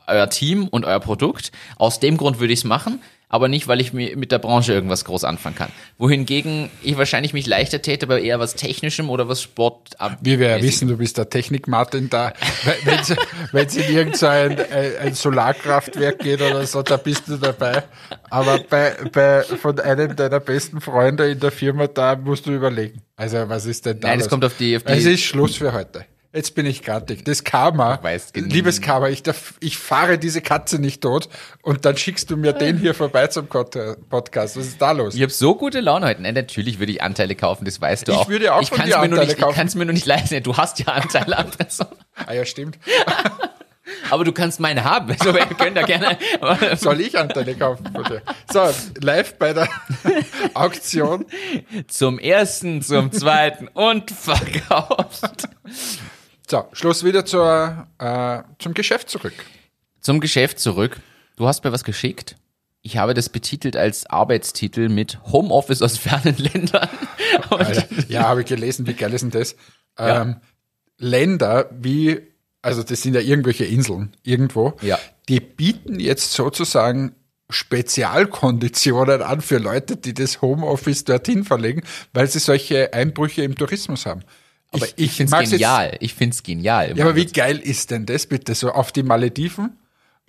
[0.07, 1.53] euer Team und euer Produkt.
[1.77, 3.01] Aus dem Grund würde ich es machen
[3.35, 5.71] aber nicht, weil ich mir mit der Branche irgendwas groß anfangen kann.
[5.99, 9.97] Wohingegen ich wahrscheinlich mich leichter täte bei eher was Technischem oder was Sport.
[10.21, 12.33] Wie wir ja wissen, du bist der Technik-Martin da.
[13.51, 14.57] Wenn es in irgendein
[15.01, 17.83] ein Solarkraftwerk geht oder so, da bist du dabei.
[18.31, 23.03] Aber bei, bei, von einem deiner besten Freunde in der Firma, da musst du überlegen.
[23.17, 24.09] Also, was ist denn da?
[24.09, 24.93] Nein, es kommt auf die, auf die.
[24.93, 26.05] Es ist Schluss für heute.
[26.35, 27.25] Jetzt bin ich grantig.
[27.25, 28.01] Das Karma,
[28.35, 31.29] liebes Karma, ich, darf, ich fahre diese Katze nicht tot
[31.63, 34.57] und dann schickst du mir den hier vorbei zum Podcast.
[34.57, 35.15] Was ist da los?
[35.15, 36.23] Ich habe so gute Laune heute.
[36.23, 38.23] Nein, natürlich würde ich Anteile kaufen, das weißt du ich auch.
[38.23, 39.51] Ich würde auch ich von dir Anteile nicht, kaufen.
[39.53, 40.43] Ich kann es mir nur nicht leisten.
[40.43, 41.87] Du hast ja Anteile an Person.
[42.27, 42.81] ah ja, stimmt.
[44.11, 45.13] Aber du kannst meine haben.
[45.13, 46.19] Also wir können da gerne.
[46.77, 48.23] Soll ich Anteile kaufen, bitte?
[48.53, 48.71] So,
[49.01, 49.69] live bei der
[50.55, 51.27] Auktion.
[51.87, 55.49] Zum ersten, zum zweiten und verkauft.
[56.49, 59.33] So, Schluss wieder zur, äh, zum Geschäft zurück.
[60.01, 61.01] Zum Geschäft zurück.
[61.37, 62.37] Du hast mir was geschickt.
[62.83, 66.89] Ich habe das betitelt als Arbeitstitel mit Homeoffice aus fernen Ländern.
[68.09, 68.87] ja, habe ich gelesen.
[68.87, 69.57] Wie geil ist denn das?
[69.99, 70.23] Ja.
[70.23, 70.37] Ähm,
[70.99, 72.21] Länder wie,
[72.61, 74.99] also das sind ja irgendwelche Inseln irgendwo, ja.
[75.29, 77.15] die bieten jetzt sozusagen
[77.51, 84.07] Spezialkonditionen an für Leute, die das Homeoffice dorthin verlegen, weil sie solche Einbrüche im Tourismus
[84.07, 84.23] haben.
[84.75, 85.97] Aber ich, ich finde es genial.
[86.01, 86.97] Ich finde es genial.
[86.97, 88.55] Ja, aber wie geil ist denn das bitte?
[88.55, 89.77] So auf die Malediven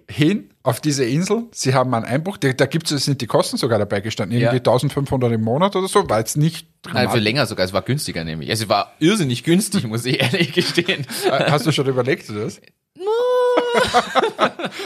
[0.10, 1.46] hin, auf diese Insel.
[1.52, 2.38] Sie haben einen Einbruch.
[2.38, 4.38] Da, da gibt's, sind die Kosten sogar dabei gestanden.
[4.38, 4.60] Irgendwie ja.
[4.60, 7.66] 1500 im Monat oder so, weil es nicht Nein, für länger sogar.
[7.66, 8.50] Es war günstiger nämlich.
[8.50, 11.06] Also es war irrsinnig günstig, muss ich ehrlich gestehen.
[11.30, 12.62] Hast du schon überlegt, das?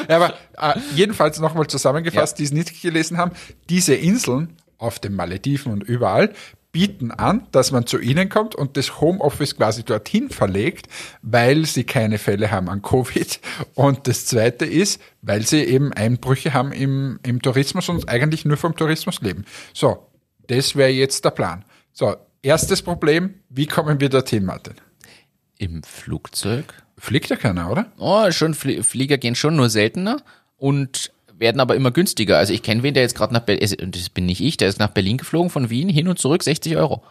[0.10, 2.38] ja, aber äh, jedenfalls nochmal zusammengefasst, ja.
[2.38, 3.32] die es nicht gelesen haben,
[3.70, 6.34] diese Inseln auf den Malediven und überall
[6.72, 10.88] bieten an, dass man zu ihnen kommt und das Homeoffice quasi dorthin verlegt,
[11.22, 13.40] weil sie keine Fälle haben an Covid.
[13.74, 18.58] Und das Zweite ist, weil sie eben Einbrüche haben im, im Tourismus und eigentlich nur
[18.58, 19.46] vom Tourismus leben.
[19.74, 20.06] So,
[20.48, 21.66] das wäre jetzt der Plan.
[21.92, 24.76] So, erstes Problem, wie kommen wir dorthin, Martin?
[25.58, 26.74] Im Flugzeug?
[26.98, 27.92] Fliegt ja keiner, oder?
[27.98, 30.22] Oh, schon Flieger gehen schon nur seltener
[30.58, 32.38] und werden aber immer günstiger.
[32.38, 34.80] Also ich kenne wen, der jetzt gerade nach Berlin, das bin nicht ich, der ist
[34.80, 37.02] nach Berlin geflogen von Wien hin und zurück 60 Euro.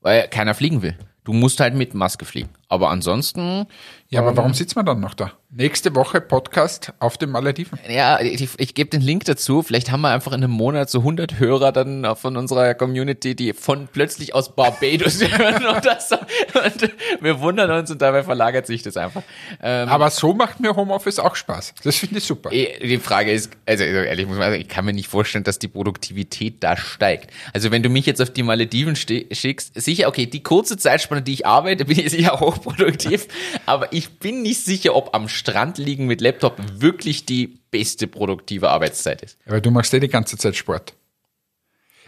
[0.00, 0.96] Weil keiner fliegen will.
[1.24, 2.50] Du musst halt mit Maske fliegen.
[2.70, 3.66] Aber ansonsten.
[4.08, 5.32] Ja, aber warum sitzt man dann noch da?
[5.52, 7.78] Nächste Woche Podcast auf den Malediven.
[7.88, 9.62] Ja, ich, ich gebe den Link dazu.
[9.62, 13.52] Vielleicht haben wir einfach in einem Monat so 100 Hörer dann von unserer Community, die
[13.52, 16.14] von plötzlich aus Barbados hören oder so.
[16.14, 19.22] Und wir wundern uns und dabei verlagert sich das einfach.
[19.60, 21.74] Ähm, aber so macht mir Homeoffice auch Spaß.
[21.82, 22.52] Das finde ich super.
[22.52, 25.58] Eh, die Frage ist, also ehrlich muss man sagen, ich kann mir nicht vorstellen, dass
[25.58, 27.32] die Produktivität da steigt.
[27.52, 31.32] Also wenn du mich jetzt auf die Malediven schickst, sicher, okay, die kurze Zeitspanne, die
[31.32, 33.28] ich arbeite, bin ich sicher hochproduktiv,
[33.66, 38.70] aber ich bin nicht sicher, ob am Strand liegen mit Laptop wirklich die beste produktive
[38.70, 39.38] Arbeitszeit ist.
[39.46, 40.94] Aber du machst ja die ganze Zeit Sport.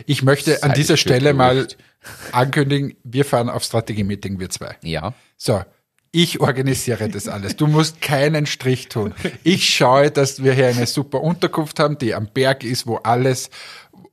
[0.06, 1.68] Ich möchte an dieser Stelle mal
[2.32, 4.76] ankündigen, wir fahren auf Strategie-Meeting, wir zwei.
[4.82, 5.14] Ja.
[5.36, 5.62] So,
[6.12, 7.56] ich organisiere das alles.
[7.56, 9.14] Du musst keinen Strich tun.
[9.44, 13.48] Ich schaue, dass wir hier eine super Unterkunft haben, die am Berg ist, wo alles,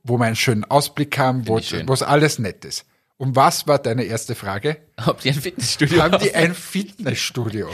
[0.02, 2.86] wo wir einen schönen Ausblick haben, wo es alles nett ist.
[3.20, 4.78] Und was war deine erste Frage?
[5.06, 6.14] Ob die ein Fitnessstudio haben.
[6.14, 7.68] Haben die ein Fitnessstudio?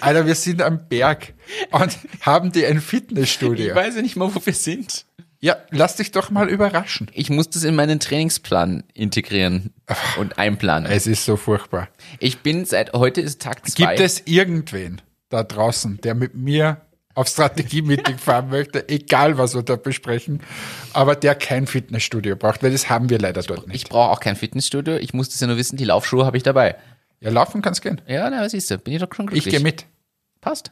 [0.00, 1.34] Alter, wir sind am Berg
[1.70, 3.68] und haben die ein Fitnessstudio?
[3.68, 5.06] Ich weiß ja nicht mal, wo wir sind.
[5.38, 7.08] Ja, lass dich doch mal überraschen.
[7.12, 9.72] Ich muss das in meinen Trainingsplan integrieren
[10.18, 10.90] und einplanen.
[10.90, 11.88] Es ist so furchtbar.
[12.18, 13.94] Ich bin seit heute ist Tag zwei.
[13.94, 16.80] Gibt es irgendwen da draußen, der mit mir
[17.18, 20.40] auf Strategie-Meeting fahren möchte, egal was wir da besprechen,
[20.92, 23.76] aber der kein Fitnessstudio braucht, weil das haben wir leider dort nicht.
[23.76, 26.44] Ich brauche auch kein Fitnessstudio, ich muss das ja nur wissen, die Laufschuhe habe ich
[26.44, 26.76] dabei.
[27.20, 28.00] Ja, laufen kannst gehen.
[28.06, 29.46] Ja, na, was ist du, bin ich doch schon glücklich.
[29.46, 29.86] Ich gehe mit.
[30.40, 30.70] Passt.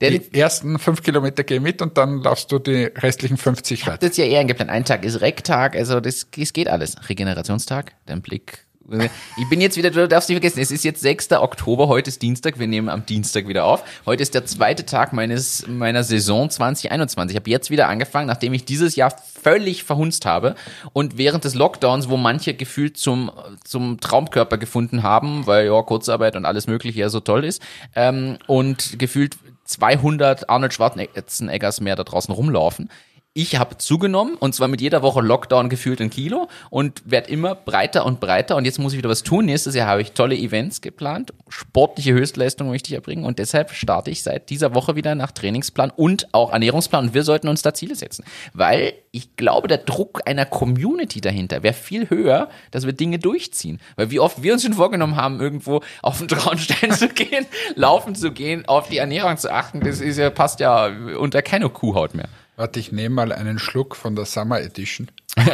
[0.00, 4.02] Der die ersten fünf Kilometer geh mit und dann laufst du die restlichen 50 Rad.
[4.02, 4.70] Das ist ja eher eingeplant.
[4.70, 6.96] Ein Tag ist Recktag, also das, das geht alles.
[7.08, 8.63] Regenerationstag, dein Blick
[9.36, 11.32] ich bin jetzt wieder, du darfst nicht vergessen, es ist jetzt 6.
[11.32, 13.82] Oktober, heute ist Dienstag, wir nehmen am Dienstag wieder auf.
[14.04, 17.34] Heute ist der zweite Tag meines, meiner Saison 2021.
[17.34, 19.10] Ich habe jetzt wieder angefangen, nachdem ich dieses Jahr
[19.42, 20.54] völlig verhunzt habe
[20.92, 23.30] und während des Lockdowns, wo manche gefühlt zum,
[23.64, 27.62] zum Traumkörper gefunden haben, weil ja Kurzarbeit und alles mögliche ja so toll ist,
[27.94, 32.90] ähm, und gefühlt 200 Arnold Schwarzeneggers mehr da draußen rumlaufen
[33.36, 37.56] ich habe zugenommen und zwar mit jeder Woche Lockdown gefühlt ein Kilo und werde immer
[37.56, 38.54] breiter und breiter.
[38.54, 39.46] Und jetzt muss ich wieder was tun.
[39.46, 43.24] Nächstes Jahr habe ich tolle Events geplant, sportliche Höchstleistungen möchte ich erbringen.
[43.24, 47.06] Und deshalb starte ich seit dieser Woche wieder nach Trainingsplan und auch Ernährungsplan.
[47.06, 51.64] Und wir sollten uns da Ziele setzen, weil ich glaube, der Druck einer Community dahinter
[51.64, 55.40] wäre viel höher, dass wir Dinge durchziehen, weil wie oft wir uns schon vorgenommen haben,
[55.40, 60.00] irgendwo auf den Traunstein zu gehen, laufen zu gehen, auf die Ernährung zu achten, das
[60.00, 60.86] ist ja passt ja
[61.18, 62.28] unter keine Kuhhaut mehr.
[62.56, 65.10] Warte, ich nehme mal einen Schluck von der Summer Edition.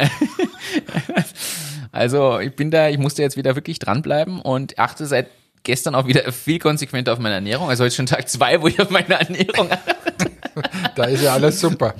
[1.91, 5.27] also ich bin da, ich musste jetzt wieder wirklich dranbleiben und achte seit
[5.63, 7.69] gestern auch wieder viel konsequenter auf meine Ernährung.
[7.69, 9.69] Also heute schon Tag zwei, wo ich auf meine Ernährung
[10.95, 11.95] Da ist ja alles super.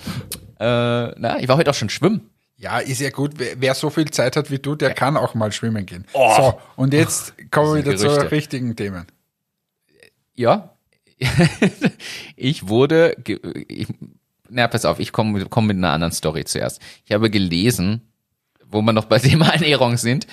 [0.60, 2.30] Äh, na, ich war heute auch schon schwimmen.
[2.58, 3.34] Ja, ist ja gut.
[3.38, 4.94] Wer so viel Zeit hat wie du, der ja.
[4.94, 6.06] kann auch mal schwimmen gehen.
[6.14, 6.36] Oh.
[6.36, 8.28] So, und jetzt kommen wir wieder Gerüchte.
[8.28, 9.08] zu richtigen Themen.
[10.36, 10.76] Ja.
[12.36, 13.16] ich wurde,
[13.68, 13.88] ich
[14.52, 16.82] na, pass auf, ich komme komm mit einer anderen Story zuerst.
[17.06, 18.02] Ich habe gelesen,
[18.68, 20.28] wo wir noch bei Thema Ernährung sind,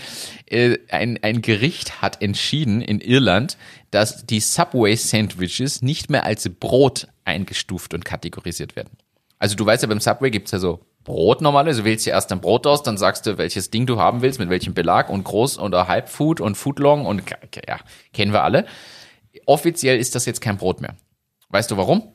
[0.47, 3.57] äh, ein, ein Gericht hat entschieden in Irland,
[3.91, 8.99] dass die Subway-Sandwiches nicht mehr als Brot eingestuft und kategorisiert werden.
[9.39, 11.83] Also du weißt ja, beim Subway gibt's ja so Brot normalerweise.
[11.83, 14.41] Du wählst ja erst ein Brot aus, dann sagst du, welches Ding du haben willst,
[14.41, 17.23] mit welchem Belag und Groß- oder Halbfood und Foodlong und
[17.67, 17.79] ja,
[18.13, 18.67] kennen wir alle.
[19.47, 20.97] Offiziell ist das jetzt kein Brot mehr.
[21.51, 22.13] Weißt du warum?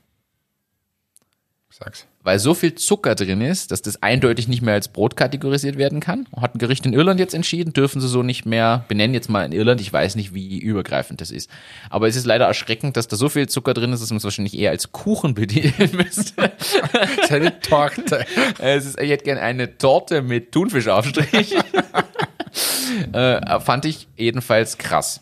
[1.74, 2.06] Sag's.
[2.22, 6.02] Weil so viel Zucker drin ist, dass das eindeutig nicht mehr als Brot kategorisiert werden
[6.02, 6.28] kann.
[6.40, 9.16] Hat ein Gericht in Irland jetzt entschieden, dürfen sie so nicht mehr benennen.
[9.16, 11.50] Jetzt mal in Irland, ich weiß nicht, wie übergreifend das ist.
[11.90, 14.24] Aber es ist leider erschreckend, dass da so viel Zucker drin ist, dass man es
[14.24, 16.52] wahrscheinlich eher als Kuchen bedienen müsste.
[16.94, 18.26] Das ist eine Torte.
[18.60, 21.56] Es ist, ich hätte gerne eine Torte mit Thunfischaufstrich.
[23.14, 25.22] äh, fand ich jedenfalls krass.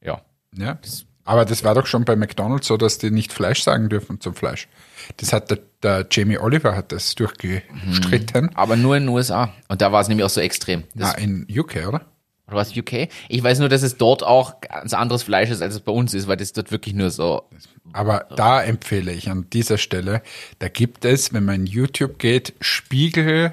[0.00, 0.22] Ja.
[0.56, 0.78] Ja.
[1.24, 4.34] Aber das war doch schon bei McDonalds so, dass die nicht Fleisch sagen dürfen zum
[4.34, 4.68] Fleisch.
[5.16, 8.46] Das hat der, der Jamie Oliver hat das durchgestritten.
[8.46, 8.50] Mhm.
[8.54, 9.52] Aber nur in den USA.
[9.68, 10.84] Und da war es nämlich auch so extrem.
[10.94, 12.02] Das Na, in UK, oder?
[12.46, 13.08] Oder was UK?
[13.28, 16.12] Ich weiß nur, dass es dort auch ganz anderes Fleisch ist, als es bei uns
[16.12, 17.48] ist, weil das dort wirklich nur so.
[17.92, 20.22] Aber da empfehle ich an dieser Stelle,
[20.58, 23.52] da gibt es, wenn man in YouTube geht, Spiegel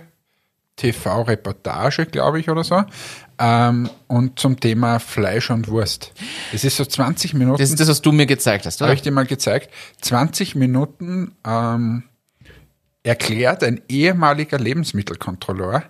[0.76, 2.84] TV-Reportage, glaube ich, oder so.
[3.44, 6.14] Ähm, und zum Thema Fleisch und Wurst.
[6.54, 7.58] Es ist so 20 Minuten.
[7.58, 8.90] Das ist das, was du mir gezeigt hast, oder?
[8.90, 9.72] Habe ich dir mal gezeigt.
[10.02, 12.04] 20 Minuten ähm,
[13.02, 15.84] erklärt ein ehemaliger Lebensmittelkontrolleur,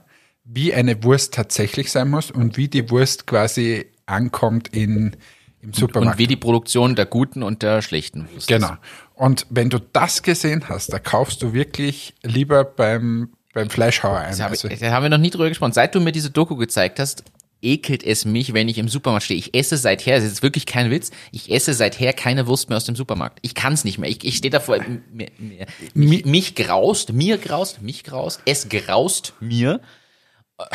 [0.46, 5.18] wie eine Wurst tatsächlich sein muss und wie die Wurst quasi ankommt in,
[5.60, 6.14] im Supermarkt.
[6.14, 8.78] Und wie die Produktion der guten und der schlechten Wurst Genau.
[9.14, 14.38] Und wenn du das gesehen hast, da kaufst du wirklich lieber beim beim Fleischhauer ein.
[14.38, 14.70] Das, also.
[14.70, 15.74] da haben wir noch nie drüber gesprochen.
[15.74, 17.26] Seit du mir diese Doku gezeigt hast,
[17.62, 19.40] ekelt es mich, wenn ich im Supermarkt stehe.
[19.40, 22.86] Ich esse seither, das ist wirklich kein Witz, ich esse seither keine Wurst mehr aus
[22.86, 23.40] dem Supermarkt.
[23.42, 24.10] Ich kann es nicht mehr.
[24.10, 24.80] Ich, ich stehe davor,
[25.12, 29.80] mir, mir, mich, mich graust, mir graust, mich graust, es graust mir.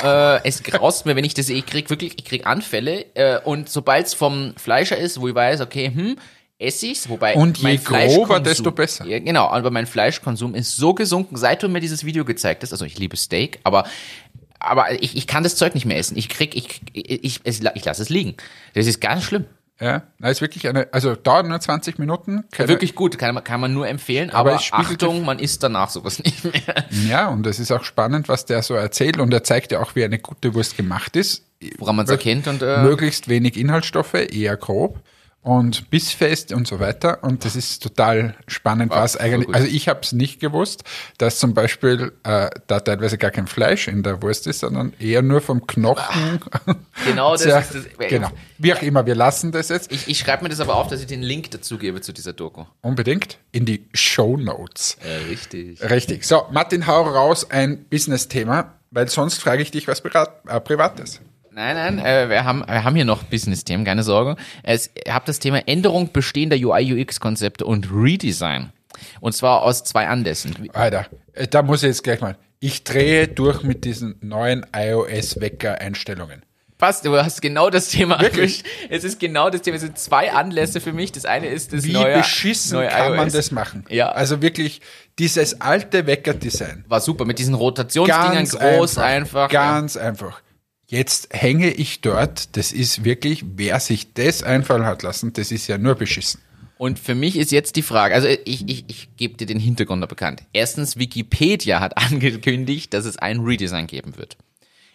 [0.03, 1.59] Äh, es graust mir, wenn ich das sehe.
[1.59, 3.07] Ich krieg wirklich, ich krieg Anfälle.
[3.15, 6.17] Äh, und sobald es vom Fleischer ist, wo ich weiß, okay, hm,
[6.59, 9.05] esse ich's, wobei und je grober, desto besser.
[9.05, 12.73] Ja, genau, aber mein Fleischkonsum ist so gesunken, seit du mir dieses Video gezeigt hast.
[12.73, 13.85] Also ich liebe Steak, aber
[14.67, 16.17] aber ich, ich kann das Zeug nicht mehr essen.
[16.17, 18.35] Ich krieg, ich, ich, ich, ich lasse es liegen.
[18.75, 19.45] Das ist ganz schlimm.
[19.79, 22.45] Ja, na, ist wirklich eine, also dauert nur 20 Minuten.
[22.51, 26.23] Keine, wirklich gut, kann, kann man nur empfehlen, aber, aber Achtung, man isst danach sowas
[26.25, 26.87] nicht mehr.
[27.07, 29.95] Ja, und es ist auch spannend, was der so erzählt und er zeigt ja auch,
[29.95, 31.45] wie eine gute Wurst gemacht ist.
[31.79, 35.03] Woran man es erkennt und äh, möglichst wenig Inhaltsstoffe, eher grob
[35.47, 37.23] und bissfest und so weiter.
[37.23, 39.55] Und das ist total spannend, Ach, was eigentlich.
[39.55, 40.83] Also ich habe es nicht gewusst,
[41.19, 45.23] dass zum Beispiel äh, da teilweise gar kein Fleisch in der Wurst ist, sondern eher
[45.23, 46.41] nur vom Knochen.
[47.05, 48.09] Genau, das ist das.
[48.09, 48.29] Genau.
[48.59, 49.93] Wie auch immer, wir lassen das jetzt.
[49.93, 52.33] Ich, ich schreibe mir das aber auf, dass ich den Link dazu gebe zu dieser
[52.33, 52.65] Doku.
[52.81, 53.39] Unbedingt.
[53.53, 54.97] In die Show Notes.
[55.05, 55.81] Ja, richtig.
[55.81, 56.25] Richtig.
[56.25, 61.21] So, Martin, hau raus ein Business-Thema, weil sonst frage ich dich was äh, Privates.
[61.57, 64.37] Nein, nein, äh, wir, haben, wir haben hier noch Business-Themen, keine Sorge.
[64.63, 68.73] Es, ihr habt das Thema Änderung bestehender UI-UX-Konzepte und Redesign.
[69.21, 70.69] Und zwar aus zwei Anlässen.
[70.75, 72.37] Alter, äh, da muss ich jetzt gleich mal.
[72.61, 76.43] Ich drehe durch mit diesen neuen iOS-Wecker-Einstellungen.
[76.77, 78.63] Passt, du hast genau das Thema Wirklich?
[78.91, 79.77] Es ist genau das Thema.
[79.77, 81.13] Es sind zwei Anlässe für mich.
[81.13, 83.17] Das eine ist das Wie neue Wie beschissen neue kann iOS.
[83.17, 83.87] man das machen?
[83.89, 84.11] Ja.
[84.11, 84.83] Also wirklich,
[85.19, 86.85] dieses alte Wecker-Design.
[86.87, 89.45] War super, mit diesen Rotationsdingern groß einfach.
[89.45, 90.03] einfach ganz ja.
[90.03, 90.43] einfach.
[90.89, 95.67] Jetzt hänge ich dort, das ist wirklich, wer sich das einfallen hat lassen, das ist
[95.67, 96.41] ja nur beschissen.
[96.79, 100.03] Und für mich ist jetzt die Frage, also ich, ich, ich gebe dir den Hintergrund
[100.03, 100.43] da bekannt.
[100.53, 104.37] Erstens, Wikipedia hat angekündigt, dass es ein Redesign geben wird.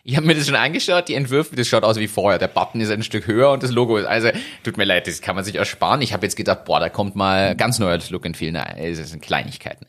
[0.04, 2.40] Ich habe mir das schon angeschaut, die Entwürfe, das schaut aus wie vorher.
[2.40, 4.30] Der Button ist ein Stück höher und das Logo ist, also
[4.64, 6.02] tut mir leid, das kann man sich ersparen.
[6.02, 8.52] Ich habe jetzt gedacht, boah, da kommt mal ganz neues Look and Feel.
[8.52, 9.86] Nein, es sind Kleinigkeiten.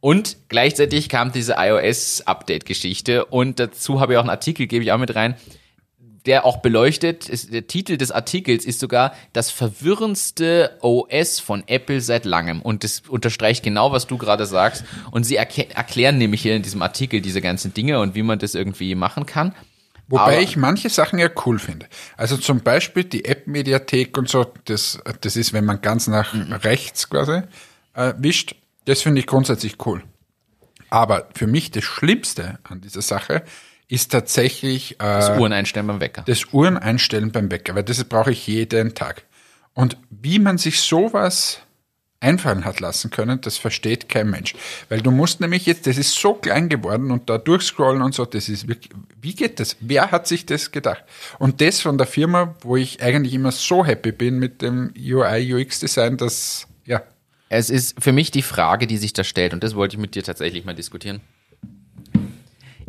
[0.00, 4.98] Und gleichzeitig kam diese iOS-Update-Geschichte und dazu habe ich auch einen Artikel, gebe ich auch
[4.98, 5.36] mit rein,
[6.26, 12.00] der auch beleuchtet, ist, der Titel des Artikels ist sogar das verwirrendste OS von Apple
[12.00, 12.60] seit langem.
[12.60, 14.84] Und das unterstreicht genau, was du gerade sagst.
[15.10, 18.54] Und sie erklären nämlich hier in diesem Artikel diese ganzen Dinge und wie man das
[18.54, 19.54] irgendwie machen kann.
[20.08, 21.86] Wobei Aber ich manche Sachen ja cool finde.
[22.16, 26.52] Also zum Beispiel die App-Mediathek und so, das, das ist, wenn man ganz nach mhm.
[26.52, 27.42] rechts quasi
[27.94, 28.56] äh, wischt,
[28.90, 30.02] das finde ich grundsätzlich cool.
[30.90, 33.44] Aber für mich das Schlimmste an dieser Sache
[33.86, 36.22] ist tatsächlich äh, das Uhreneinstellen beim Wecker.
[36.26, 39.22] Das Uhreneinstellen beim Wecker, weil das brauche ich jeden Tag.
[39.74, 41.60] Und wie man sich sowas
[42.18, 44.54] einfallen hat lassen können, das versteht kein Mensch.
[44.88, 48.26] Weil du musst nämlich jetzt, das ist so klein geworden und da durchscrollen und so,
[48.26, 49.76] das ist wirklich, wie geht das?
[49.80, 51.04] Wer hat sich das gedacht?
[51.38, 55.54] Und das von der Firma, wo ich eigentlich immer so happy bin mit dem UI,
[55.54, 57.02] UX Design, dass, ja,
[57.50, 60.14] es ist für mich die Frage, die sich da stellt, und das wollte ich mit
[60.14, 61.20] dir tatsächlich mal diskutieren.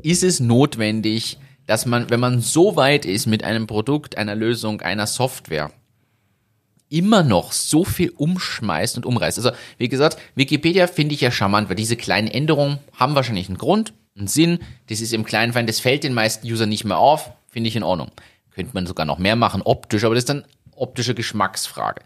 [0.01, 4.81] Ist es notwendig, dass man, wenn man so weit ist mit einem Produkt, einer Lösung,
[4.81, 5.71] einer Software,
[6.89, 9.39] immer noch so viel umschmeißt und umreißt.
[9.39, 13.57] Also, wie gesagt, Wikipedia finde ich ja charmant, weil diese kleinen Änderungen haben wahrscheinlich einen
[13.57, 14.59] Grund, einen Sinn.
[14.89, 17.75] Das ist im kleinen Fall, das fällt den meisten Usern nicht mehr auf, finde ich
[17.75, 18.11] in Ordnung.
[18.51, 20.45] Könnte man sogar noch mehr machen, optisch, aber das ist dann
[20.75, 22.01] optische Geschmacksfrage.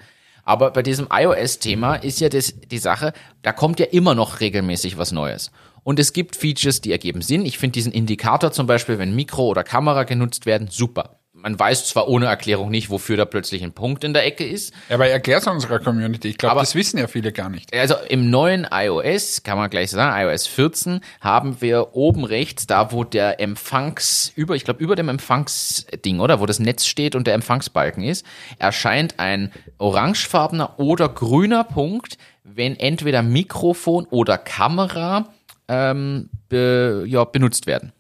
[0.46, 4.98] Aber bei diesem iOS-Thema ist ja das, die Sache, da kommt ja immer noch regelmäßig
[4.98, 5.52] was Neues.
[5.84, 7.46] Und es gibt Features, die ergeben Sinn.
[7.46, 11.86] Ich finde diesen Indikator zum Beispiel, wenn Mikro oder Kamera genutzt werden, super man weiß
[11.86, 14.74] zwar ohne Erklärung nicht, wofür da plötzlich ein Punkt in der Ecke ist.
[14.90, 16.30] Ja, aber erklär's unserer Community.
[16.30, 17.72] Ich glaube, das wissen ja viele gar nicht.
[17.72, 22.92] Also im neuen iOS, kann man gleich sagen, iOS 14, haben wir oben rechts, da
[22.92, 26.40] wo der Empfangs, über, ich glaube, über dem Empfangsding, oder?
[26.40, 28.26] Wo das Netz steht und der Empfangsbalken ist,
[28.58, 35.30] erscheint ein orangefarbener oder grüner Punkt, wenn entweder Mikrofon oder Kamera
[35.68, 37.92] ähm, be, ja, benutzt werden.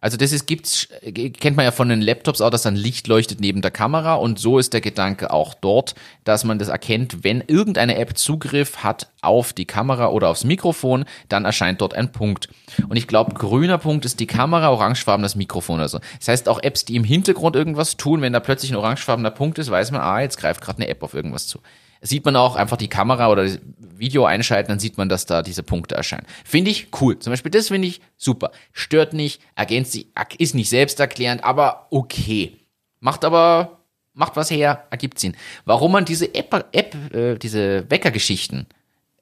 [0.00, 3.40] Also das ist, gibt's, kennt man ja von den Laptops auch, dass dann Licht leuchtet
[3.40, 7.42] neben der Kamera und so ist der Gedanke auch dort, dass man das erkennt, wenn
[7.44, 12.48] irgendeine App Zugriff hat auf die Kamera oder aufs Mikrofon, dann erscheint dort ein Punkt.
[12.88, 15.98] Und ich glaube, grüner Punkt ist die Kamera, orangefarben das Mikrofon oder so.
[16.18, 19.58] Das heißt, auch Apps, die im Hintergrund irgendwas tun, wenn da plötzlich ein orangefarbener Punkt
[19.58, 21.58] ist, weiß man, ah, jetzt greift gerade eine App auf irgendwas zu
[22.00, 25.42] sieht man auch einfach die Kamera oder das Video einschalten, dann sieht man, dass da
[25.42, 26.26] diese Punkte erscheinen.
[26.44, 27.18] Finde ich cool.
[27.18, 28.52] Zum Beispiel das finde ich super.
[28.72, 32.56] Stört nicht, ergänzt sich, ist nicht selbsterklärend, aber okay.
[33.00, 33.78] Macht aber,
[34.14, 35.36] macht was her, ergibt Sinn.
[35.64, 38.66] Warum man diese App, App äh, diese Weckergeschichten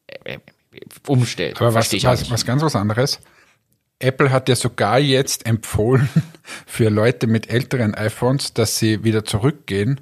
[0.07, 0.39] äh, äh
[1.07, 3.20] umstellt, aber was, was, was ganz was anderes.
[3.99, 6.09] Apple hat ja sogar jetzt empfohlen
[6.66, 10.01] für Leute mit älteren iPhones, dass sie wieder zurückgehen,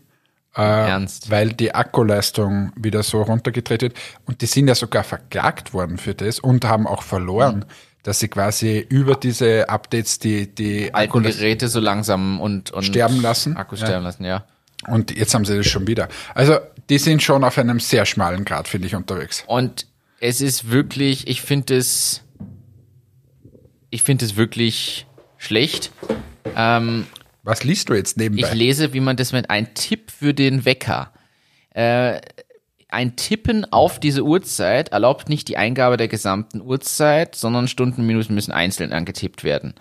[0.63, 1.31] Ernst?
[1.31, 3.95] weil die Akkuleistung wieder so runtergedreht wird.
[4.27, 7.59] Und die sind ja sogar verklagt worden für das und haben auch verloren.
[7.59, 7.65] Mhm.
[8.05, 13.23] Dass sie quasi über diese Updates die, die alten Geräte so langsam und, und sterben
[13.23, 13.57] lassen.
[13.57, 14.09] Akkus sterben ja.
[14.09, 14.45] lassen, ja.
[14.87, 16.09] Und jetzt haben sie das schon wieder.
[16.35, 16.59] Also
[16.91, 19.43] die sind schon auf einem sehr schmalen Grad, finde ich, unterwegs.
[19.47, 19.87] Und
[20.21, 22.23] es ist wirklich, ich finde es,
[23.91, 25.07] ich finde es wirklich
[25.39, 25.91] schlecht.
[26.57, 27.07] Ähm,
[27.45, 28.49] Was liest du jetzt nebenbei?
[28.49, 31.13] Ich lese, wie man das mit ein Tipp für den Wecker.
[31.71, 32.21] Äh,
[32.89, 38.35] ein Tippen auf diese Uhrzeit erlaubt nicht die Eingabe der gesamten Uhrzeit, sondern Stunden, Minuten
[38.35, 39.75] müssen einzeln angetippt werden.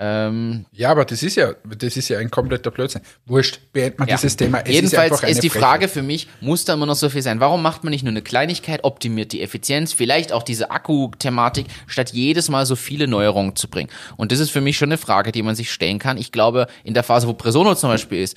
[0.00, 3.02] Ähm, ja, aber das ist ja, das ist ja ein kompletter Blödsinn.
[3.26, 4.16] Wurscht, beendet man ja.
[4.16, 4.60] dieses Thema.
[4.60, 5.68] Es Jedenfalls ist, ist die Frechheit.
[5.68, 7.40] Frage für mich, muss da immer noch so viel sein?
[7.40, 12.10] Warum macht man nicht nur eine Kleinigkeit, optimiert die Effizienz, vielleicht auch diese Akku-Thematik, statt
[12.12, 13.90] jedes Mal so viele Neuerungen zu bringen?
[14.16, 16.16] Und das ist für mich schon eine Frage, die man sich stellen kann.
[16.16, 18.36] Ich glaube, in der Phase, wo Presono zum Beispiel ist,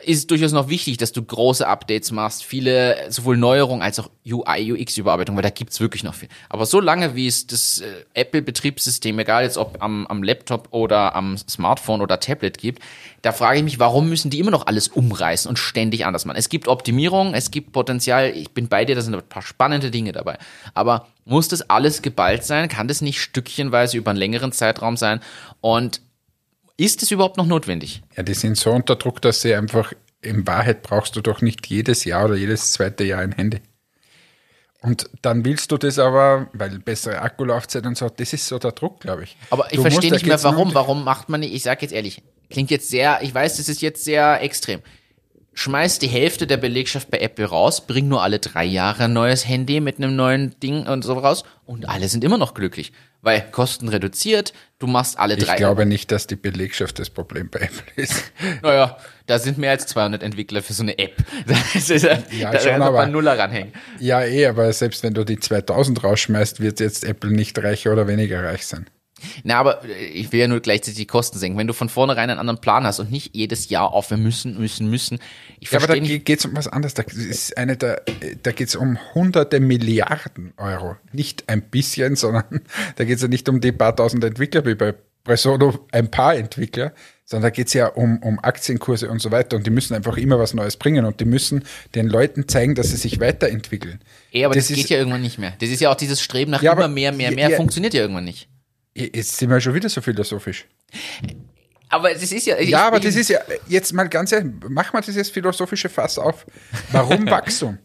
[0.00, 4.72] ist durchaus noch wichtig, dass du große Updates machst, viele sowohl Neuerungen als auch UI,
[4.72, 6.30] UX-Überarbeitung, weil da gibt's wirklich noch viel.
[6.48, 11.14] Aber so lange, wie es das äh, Apple-Betriebssystem, egal jetzt ob am, am Laptop oder
[11.14, 12.82] am Smartphone oder Tablet gibt,
[13.20, 16.38] da frage ich mich, warum müssen die immer noch alles umreißen und ständig anders machen?
[16.38, 19.90] Es gibt Optimierung, es gibt Potenzial, ich bin bei dir, da sind ein paar spannende
[19.90, 20.38] Dinge dabei.
[20.72, 22.68] Aber muss das alles geballt sein?
[22.68, 25.20] Kann das nicht stückchenweise über einen längeren Zeitraum sein?
[25.60, 26.00] Und
[26.76, 28.02] ist es überhaupt noch notwendig?
[28.16, 31.66] Ja, die sind so unter Druck, dass sie einfach, in Wahrheit brauchst du doch nicht
[31.66, 33.60] jedes Jahr oder jedes zweite Jahr ein Handy.
[34.80, 38.72] Und dann willst du das aber, weil bessere Akkulaufzeit und so, das ist so der
[38.72, 39.36] Druck, glaube ich.
[39.50, 42.70] Aber ich verstehe nicht mehr, warum, warum macht man nicht, ich sage jetzt ehrlich, klingt
[42.70, 44.80] jetzt sehr, ich weiß, das ist jetzt sehr extrem.
[45.54, 49.46] Schmeiß die Hälfte der Belegschaft bei Apple raus, bring nur alle drei Jahre ein neues
[49.46, 52.92] Handy mit einem neuen Ding und so raus und alle sind immer noch glücklich
[53.22, 55.52] weil Kosten reduziert, du machst alle drei.
[55.52, 58.32] Ich glaube nicht, dass die Belegschaft das Problem bei Apple ist.
[58.62, 61.16] naja, da sind mehr als 200 Entwickler für so eine App.
[61.46, 63.72] Das ist, ja, da schon, aber, Nuller ranhängen.
[63.98, 68.06] Ja, eh, aber selbst wenn du die 2000 rausschmeißt, wird jetzt Apple nicht reicher oder
[68.08, 68.86] weniger reich sein.
[69.44, 71.58] Na, aber äh, ich will ja nur gleichzeitig die Kosten senken.
[71.58, 74.58] Wenn du von vornherein einen anderen Plan hast und nicht jedes Jahr auf, wir müssen,
[74.58, 75.18] müssen, müssen.
[75.60, 76.94] Ich ja, aber da geht es um was anderes.
[76.94, 78.02] Da ist eine der,
[78.42, 80.96] da geht es um hunderte Milliarden Euro.
[81.12, 82.44] Nicht ein bisschen, sondern
[82.96, 84.94] da geht es ja nicht um die paar tausend Entwickler wie bei
[85.24, 86.92] Presono ein paar Entwickler,
[87.24, 90.16] sondern da geht es ja um, um Aktienkurse und so weiter und die müssen einfach
[90.16, 91.64] immer was Neues bringen und die müssen
[91.94, 94.00] den Leuten zeigen, dass sie sich weiterentwickeln.
[94.32, 95.54] Ja, aber das, das geht ja irgendwann nicht mehr.
[95.60, 98.00] Das ist ja auch dieses Streben nach ja, immer mehr, mehr, mehr, ja, funktioniert ja
[98.02, 98.48] irgendwann nicht.
[98.94, 100.66] Jetzt sind wir schon wieder so philosophisch.
[101.88, 102.58] Aber das ist ja.
[102.60, 106.46] Ja, aber das ist ja, jetzt mal ganz ehrlich, wir das jetzt philosophische Fass auf.
[106.90, 107.78] Warum Wachstum?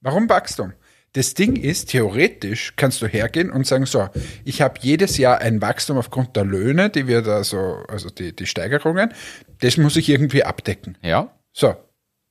[0.00, 0.72] Warum Wachstum?
[1.14, 4.08] Das Ding ist, theoretisch kannst du hergehen und sagen, so,
[4.44, 8.36] ich habe jedes Jahr ein Wachstum aufgrund der Löhne, die wir da so, also die,
[8.36, 9.12] die Steigerungen,
[9.60, 10.98] das muss ich irgendwie abdecken.
[11.02, 11.34] Ja.
[11.52, 11.74] So.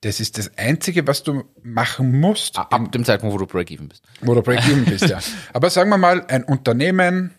[0.01, 2.55] Das ist das Einzige, was du machen musst.
[2.57, 4.03] Ab dem Zeitpunkt, wo du Break-Even bist.
[4.21, 5.19] Wo du Break-Even bist, ja.
[5.53, 7.34] Aber sagen wir mal, ein Unternehmen,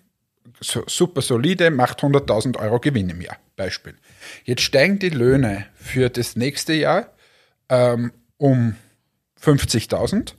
[0.61, 3.37] so, super solide, macht 100.000 Euro Gewinn im Jahr.
[3.57, 3.95] Beispiel.
[4.45, 7.13] Jetzt steigen die Löhne für das nächste Jahr
[7.69, 8.77] ähm, um
[9.43, 10.35] 50.000.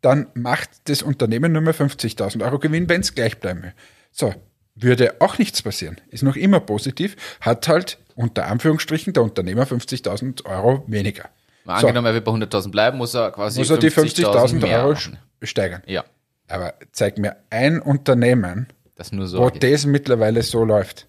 [0.00, 3.74] Dann macht das Unternehmen nur mehr 50.000 Euro Gewinn, wenn es gleich bleiben will.
[4.12, 4.34] So,
[4.74, 6.00] würde auch nichts passieren.
[6.10, 11.30] Ist noch immer positiv, hat halt unter Anführungsstrichen der Unternehmer 50.000 Euro weniger.
[11.64, 11.88] Mal so.
[11.88, 14.96] angenommen, er wird bei 100.000 bleiben, muss er quasi muss er die 50.000 50 Euro
[15.42, 15.82] steigern.
[15.86, 16.04] Ja.
[16.48, 21.06] Aber zeig mir ein Unternehmen, das nur so wo das mittlerweile so läuft.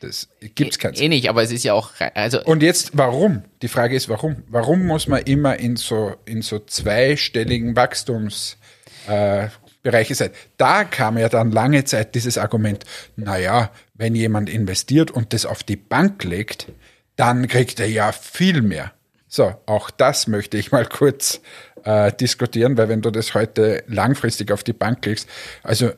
[0.00, 1.00] Das gibt's keins.
[1.00, 2.42] Eh nicht, aber es ist ja auch, also.
[2.44, 3.44] Und jetzt, warum?
[3.60, 4.36] Die Frage ist, warum?
[4.48, 10.30] Warum muss man immer in so, in so zweistelligen Wachstumsbereiche äh, sein?
[10.56, 12.84] Da kam ja dann lange Zeit dieses Argument,
[13.16, 16.68] naja, wenn jemand investiert und das auf die Bank legt,
[17.16, 18.92] dann kriegt er ja viel mehr.
[19.28, 21.42] So, auch das möchte ich mal kurz
[21.84, 25.28] äh, diskutieren, weil wenn du das heute langfristig auf die Bank legst,
[25.62, 25.90] also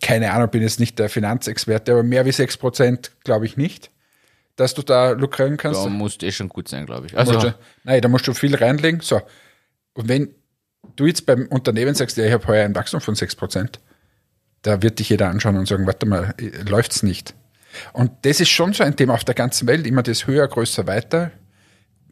[0.00, 3.90] keine Ahnung, bin jetzt nicht der Finanzexperte, aber mehr wie 6 Prozent glaube ich nicht,
[4.56, 5.84] dass du da lukrieren kannst.
[5.84, 7.16] Da musst eh schon gut sein, glaube ich.
[7.16, 9.00] Also, du, nein, da musst du viel reinlegen.
[9.00, 9.20] So.
[9.94, 10.34] Und wenn
[10.96, 13.80] du jetzt beim Unternehmen sagst, ja, ich habe heuer ein Wachstum von 6 Prozent,
[14.62, 16.34] da wird dich jeder anschauen und sagen, warte mal,
[16.68, 17.34] läuft's nicht.
[17.92, 20.86] Und das ist schon so ein Thema auf der ganzen Welt, immer das höher, größer,
[20.86, 21.30] weiter.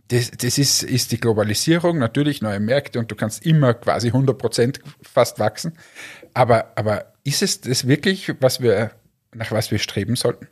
[0.08, 4.36] Das, das ist, ist die Globalisierung, natürlich neue Märkte und du kannst immer quasi 100
[4.36, 5.72] Prozent fast wachsen.
[6.34, 8.90] Aber, aber ist es das wirklich, was wir,
[9.32, 10.48] nach was wir streben sollten?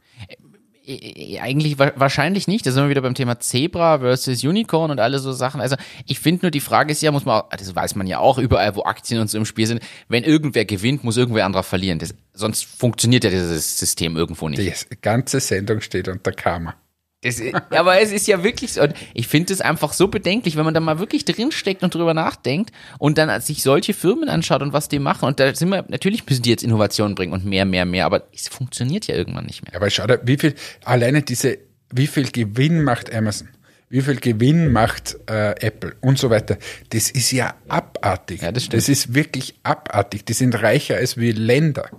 [1.40, 2.66] Eigentlich wahrscheinlich nicht.
[2.66, 5.60] Da sind wir wieder beim Thema Zebra versus Unicorn und alle so Sachen.
[5.60, 5.76] Also
[6.06, 8.74] ich finde nur, die Frage ist ja, muss man, das weiß man ja auch überall,
[8.74, 12.00] wo Aktien und so im Spiel sind, wenn irgendwer gewinnt, muss irgendwer anderer verlieren.
[12.00, 14.90] Das, sonst funktioniert ja dieses System irgendwo nicht.
[14.90, 16.74] Die ganze Sendung steht unter Karma.
[17.22, 18.86] Das, aber es ist ja wirklich so.
[19.14, 22.72] Ich finde es einfach so bedenklich, wenn man da mal wirklich drinsteckt und drüber nachdenkt
[22.98, 25.26] und dann sich solche Firmen anschaut und was die machen.
[25.26, 28.26] Und da sind wir, natürlich müssen die jetzt Innovationen bringen und mehr, mehr, mehr, aber
[28.34, 29.76] es funktioniert ja irgendwann nicht mehr.
[29.76, 30.54] Aber schau da, wie viel,
[30.84, 31.58] alleine diese,
[31.90, 33.48] wie viel Gewinn macht Amazon?
[33.88, 36.56] Wie viel Gewinn macht äh, Apple und so weiter?
[36.90, 38.42] Das ist ja abartig.
[38.42, 38.82] Ja, das, stimmt.
[38.82, 40.24] das ist wirklich abartig.
[40.24, 41.90] Die sind reicher als wie Länder.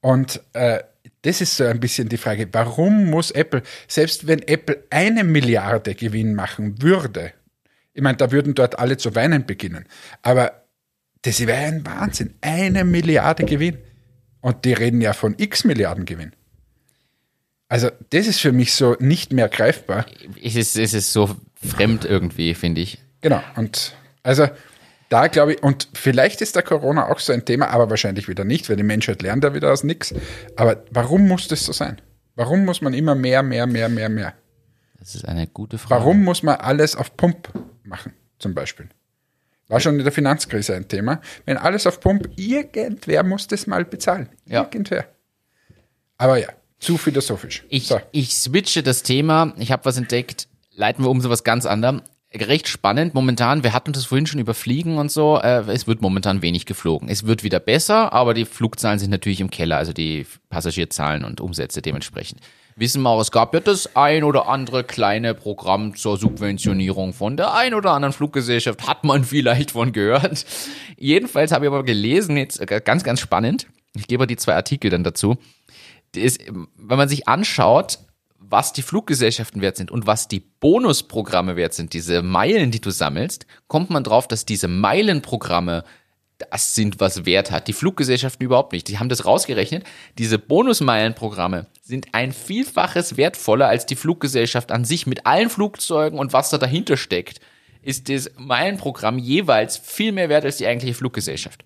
[0.00, 0.80] Und äh,
[1.22, 5.94] das ist so ein bisschen die Frage, warum muss Apple, selbst wenn Apple eine Milliarde
[5.94, 7.32] Gewinn machen würde,
[7.94, 9.86] ich meine, da würden dort alle zu weinen beginnen,
[10.22, 10.62] aber
[11.22, 13.78] das wäre ein Wahnsinn, eine Milliarde Gewinn.
[14.40, 16.32] Und die reden ja von x Milliarden Gewinn.
[17.68, 20.04] Also das ist für mich so nicht mehr greifbar.
[20.42, 22.98] Es ist, es ist so fremd irgendwie, finde ich.
[23.20, 23.94] Genau, und
[24.24, 24.48] also
[25.12, 28.44] da glaube ich, und vielleicht ist der Corona auch so ein Thema, aber wahrscheinlich wieder
[28.44, 30.14] nicht, weil die Menschheit lernt ja wieder aus nichts.
[30.56, 32.00] Aber warum muss das so sein?
[32.34, 34.34] Warum muss man immer mehr, mehr, mehr, mehr, mehr?
[34.98, 36.00] Das ist eine gute Frage.
[36.00, 37.50] Warum muss man alles auf Pump
[37.82, 38.88] machen, zum Beispiel?
[39.68, 41.20] War schon in der Finanzkrise ein Thema.
[41.44, 44.30] Wenn alles auf Pump, irgendwer muss das mal bezahlen.
[44.46, 44.62] Ja.
[44.62, 45.04] Irgendwer.
[46.16, 46.48] Aber ja,
[46.78, 47.64] zu philosophisch.
[47.68, 48.00] Ich, so.
[48.12, 49.52] ich switche das Thema.
[49.58, 50.48] Ich habe was entdeckt.
[50.70, 52.00] Leiten wir um so was ganz anderem
[52.34, 53.62] recht spannend momentan.
[53.62, 55.38] Wir hatten das vorhin schon über Fliegen und so.
[55.38, 57.08] Äh, es wird momentan wenig geflogen.
[57.08, 61.40] Es wird wieder besser, aber die Flugzahlen sind natürlich im Keller, also die Passagierzahlen und
[61.40, 62.40] Umsätze dementsprechend.
[62.74, 67.36] Wissen wir auch, es gab ja das ein oder andere kleine Programm zur Subventionierung von
[67.36, 68.86] der ein oder anderen Fluggesellschaft.
[68.86, 70.46] Hat man vielleicht von gehört.
[70.96, 73.66] Jedenfalls habe ich aber gelesen, jetzt äh, ganz, ganz spannend.
[73.94, 75.36] Ich gebe die zwei Artikel dann dazu.
[76.14, 77.98] Ist, wenn man sich anschaut,
[78.52, 82.90] was die Fluggesellschaften wert sind und was die Bonusprogramme wert sind, diese Meilen, die du
[82.90, 85.84] sammelst, kommt man drauf, dass diese Meilenprogramme
[86.50, 87.68] das sind, was Wert hat.
[87.68, 88.88] Die Fluggesellschaften überhaupt nicht.
[88.88, 89.84] Die haben das rausgerechnet.
[90.18, 96.32] Diese Bonusmeilenprogramme sind ein Vielfaches wertvoller als die Fluggesellschaft an sich mit allen Flugzeugen und
[96.32, 97.40] was da dahinter steckt.
[97.80, 101.64] Ist das Meilenprogramm jeweils viel mehr wert als die eigentliche Fluggesellschaft.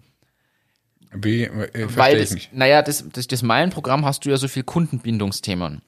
[1.12, 1.44] Wie?
[1.44, 5.82] Äh, Weil das, naja, das, das, das Meilenprogramm hast du ja so viel Kundenbindungsthemen.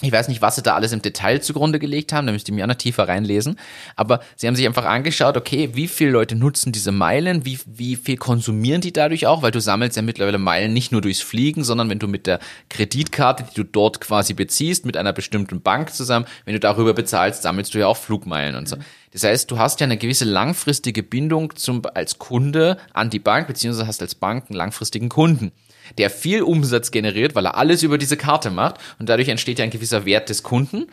[0.00, 2.56] Ich weiß nicht, was sie da alles im Detail zugrunde gelegt haben, da müsste ich
[2.56, 3.58] mir auch noch tiefer reinlesen.
[3.94, 7.96] Aber sie haben sich einfach angeschaut, okay, wie viele Leute nutzen diese Meilen, wie, wie
[7.96, 11.62] viel konsumieren die dadurch auch, weil du sammelst ja mittlerweile Meilen nicht nur durchs Fliegen,
[11.62, 12.40] sondern wenn du mit der
[12.70, 17.42] Kreditkarte, die du dort quasi beziehst, mit einer bestimmten Bank zusammen, wenn du darüber bezahlst,
[17.42, 18.76] sammelst du ja auch Flugmeilen und so.
[19.12, 23.46] Das heißt, du hast ja eine gewisse langfristige Bindung zum, als Kunde an die Bank,
[23.46, 25.52] beziehungsweise hast als Bank einen langfristigen Kunden
[25.98, 29.64] der viel Umsatz generiert, weil er alles über diese Karte macht und dadurch entsteht ja
[29.64, 30.86] ein gewisser Wert des Kunden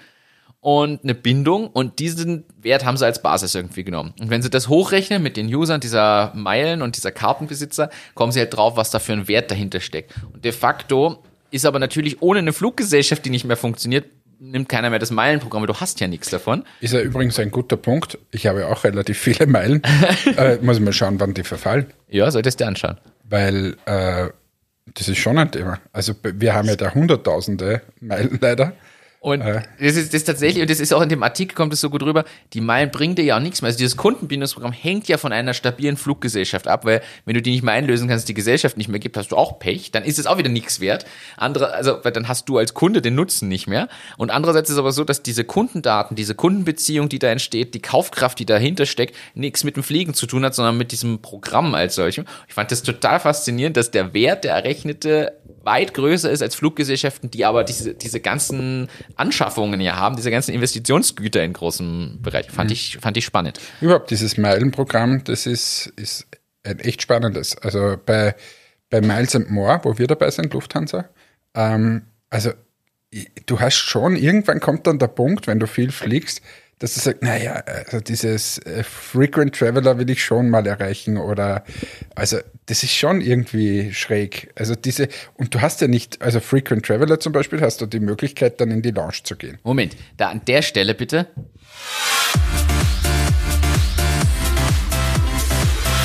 [0.61, 4.13] und eine Bindung und diesen Wert haben sie als Basis irgendwie genommen.
[4.19, 8.39] Und wenn sie das hochrechnen mit den Usern dieser Meilen und dieser Kartenbesitzer, kommen sie
[8.39, 10.13] halt drauf, was da für ein Wert dahinter steckt.
[10.33, 14.05] Und de facto ist aber natürlich ohne eine Fluggesellschaft, die nicht mehr funktioniert,
[14.39, 16.63] nimmt keiner mehr das Meilenprogramm, du hast ja nichts davon.
[16.81, 18.17] Ist ja übrigens ein guter Punkt.
[18.31, 19.81] Ich habe auch relativ viele Meilen.
[20.37, 21.87] äh, muss mal schauen, wann die verfallen.
[22.09, 22.97] Ja, solltest du anschauen.
[23.23, 24.29] Weil äh,
[24.93, 25.79] das ist schon ein Thema.
[25.91, 28.73] Also wir haben ja da Hunderttausende Meilen leider.
[29.21, 29.63] Und äh.
[29.79, 32.03] das ist das tatsächlich, und das ist auch in dem Artikel, kommt es so gut
[32.03, 33.67] rüber, die Meilen bringen dir ja auch nichts mehr.
[33.67, 37.63] Also dieses Kundenbindungsprogramm hängt ja von einer stabilen Fluggesellschaft ab, weil wenn du die nicht
[37.63, 40.25] mehr einlösen kannst, die Gesellschaft nicht mehr gibt, hast du auch Pech, dann ist es
[40.25, 41.05] auch wieder nichts wert.
[41.35, 43.89] Andere, also, weil dann hast du als Kunde den Nutzen nicht mehr.
[44.17, 47.81] Und andererseits ist es aber so, dass diese Kundendaten, diese Kundenbeziehung, die da entsteht, die
[47.81, 51.75] Kaufkraft, die dahinter steckt, nichts mit dem Fliegen zu tun hat, sondern mit diesem Programm
[51.75, 52.23] als solchem.
[52.47, 55.33] Ich fand das total faszinierend, dass der Wert, der errechnete,
[55.69, 60.53] weit größer ist als Fluggesellschaften, die aber diese, diese ganzen Anschaffungen ja haben, diese ganzen
[60.53, 62.49] Investitionsgüter in großem Bereich.
[62.49, 62.73] Fand, mhm.
[62.73, 63.59] ich, fand ich spannend.
[63.79, 66.25] Überhaupt dieses Meilenprogramm, das ist, ist
[66.63, 67.55] ein echt spannendes.
[67.57, 68.35] Also bei,
[68.89, 71.07] bei Miles and More, wo wir dabei sind, Lufthansa,
[71.53, 72.51] ähm, also
[73.45, 76.41] du hast schon, irgendwann kommt dann der Punkt, wenn du viel fliegst,
[76.79, 81.65] dass du sagst, naja, also dieses äh, Frequent Traveler will ich schon mal erreichen oder
[82.15, 84.51] also das ist schon irgendwie schräg.
[84.55, 87.99] Also diese, und du hast ja nicht, also Frequent Traveler zum Beispiel, hast du die
[87.99, 89.59] Möglichkeit, dann in die Lounge zu gehen.
[89.63, 91.27] Moment, da an der Stelle bitte.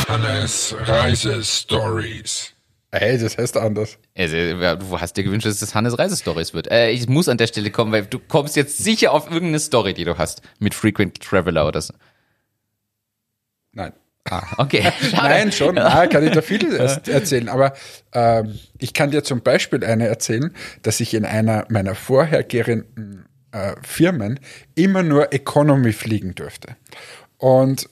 [0.08, 2.53] Hannes Reisestories.
[2.96, 3.98] Hey, das heißt anders.
[4.16, 6.70] Also, du hast dir gewünscht, dass das Hannes Reisestories wird.
[6.70, 9.94] Äh, ich muss an der Stelle kommen, weil du kommst jetzt sicher auf irgendeine Story,
[9.94, 11.92] die du hast mit Frequent Traveler oder so.
[13.72, 13.92] Nein.
[14.30, 14.92] Ah, okay.
[15.12, 15.74] Nein, schon.
[15.74, 17.48] Nein, kann ich da viel erzählen.
[17.48, 17.74] Aber
[18.12, 23.74] ähm, ich kann dir zum Beispiel eine erzählen, dass ich in einer meiner vorhergehenden äh,
[23.82, 24.38] Firmen
[24.76, 26.76] immer nur Economy fliegen durfte.
[27.38, 27.88] Und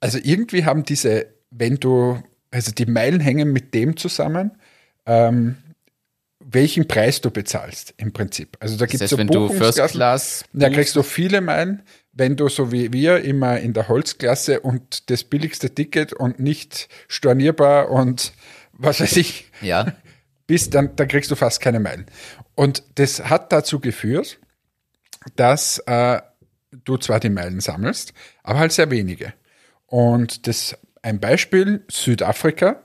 [0.00, 2.20] also irgendwie haben diese, wenn du,
[2.50, 4.52] also die Meilen hängen mit dem zusammen,
[5.06, 5.56] ähm,
[6.40, 8.56] welchen Preis du bezahlst im Prinzip.
[8.60, 11.82] Also da gibt es so wenn du First Class da kriegst du viele Meilen.
[12.12, 16.88] Wenn du so wie wir immer in der Holzklasse und das billigste Ticket und nicht
[17.06, 18.32] stornierbar und
[18.72, 19.92] was weiß ich ja.
[20.46, 22.06] bist, dann, dann kriegst du fast keine Meilen.
[22.54, 24.38] Und das hat dazu geführt,
[25.36, 26.20] dass äh,
[26.84, 29.34] du zwar die Meilen sammelst, aber halt sehr wenige.
[29.86, 30.76] Und das
[31.08, 32.82] ein Beispiel, Südafrika,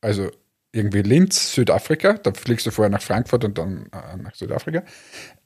[0.00, 0.30] also
[0.72, 4.82] irgendwie Linz, Südafrika, da fliegst du vorher nach Frankfurt und dann äh, nach Südafrika,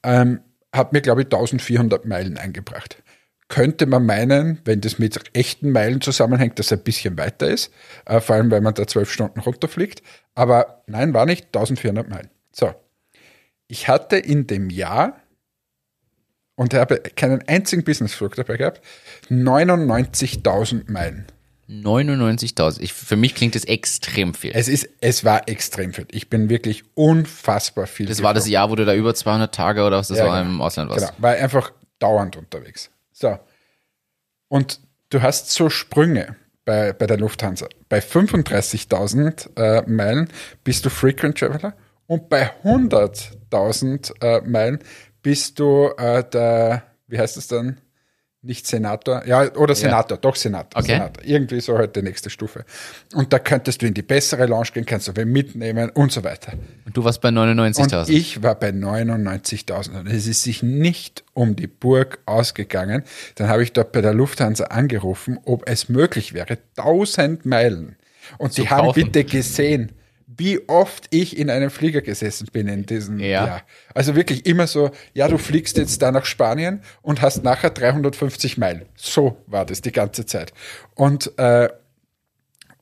[0.02, 0.40] ähm,
[0.72, 3.02] hat mir, glaube ich, 1400 Meilen eingebracht.
[3.48, 7.72] Könnte man meinen, wenn das mit echten Meilen zusammenhängt, dass er ein bisschen weiter ist,
[8.06, 10.02] äh, vor allem, weil man da zwölf Stunden runterfliegt.
[10.36, 12.30] Aber nein, war nicht 1400 Meilen.
[12.52, 12.72] So.
[13.66, 15.20] Ich hatte in dem Jahr,
[16.54, 18.82] und habe keinen einzigen Businessflug dabei gehabt,
[19.30, 21.24] 99.000 Meilen.
[21.70, 22.92] 99.000.
[22.92, 24.50] Für mich klingt das extrem viel.
[24.54, 26.06] Es ist, es war extrem viel.
[26.10, 28.06] Ich bin wirklich unfassbar viel.
[28.06, 28.26] Das geflogen.
[28.26, 30.54] war das Jahr, wo du da über 200 Tage oder was das ja, war genau.
[30.54, 31.06] im Ausland warst.
[31.06, 32.90] Genau, war einfach dauernd unterwegs.
[33.12, 33.38] So.
[34.48, 37.68] Und du hast so Sprünge bei, bei der Lufthansa.
[37.88, 40.28] Bei 35.000 äh, Meilen
[40.64, 41.74] bist du Frequent Traveler
[42.06, 44.80] und bei 100.000 äh, Meilen
[45.22, 47.80] bist du äh, der, wie heißt es dann?
[48.42, 50.20] Nicht Senator, ja, oder Senator, ja.
[50.20, 50.92] doch Senator, okay.
[50.92, 51.24] Senator.
[51.24, 52.64] Irgendwie so halt die nächste Stufe.
[53.14, 56.24] Und da könntest du in die bessere Lounge gehen, kannst du wen mitnehmen und so
[56.24, 56.54] weiter.
[56.86, 57.98] Und du warst bei 99.000?
[57.98, 63.04] Und ich war bei 99.000 und es ist sich nicht um die Burg ausgegangen.
[63.34, 67.96] Dann habe ich dort bei der Lufthansa angerufen, ob es möglich wäre, 1000 Meilen.
[68.38, 69.92] Und die haben bitte gesehen,
[70.40, 73.46] wie oft ich in einem Flieger gesessen bin in diesem ja.
[73.46, 73.62] Jahr.
[73.94, 78.56] Also wirklich immer so, ja, du fliegst jetzt da nach Spanien und hast nachher 350
[78.56, 78.86] Meilen.
[78.96, 80.54] So war das die ganze Zeit.
[80.94, 81.68] Und äh,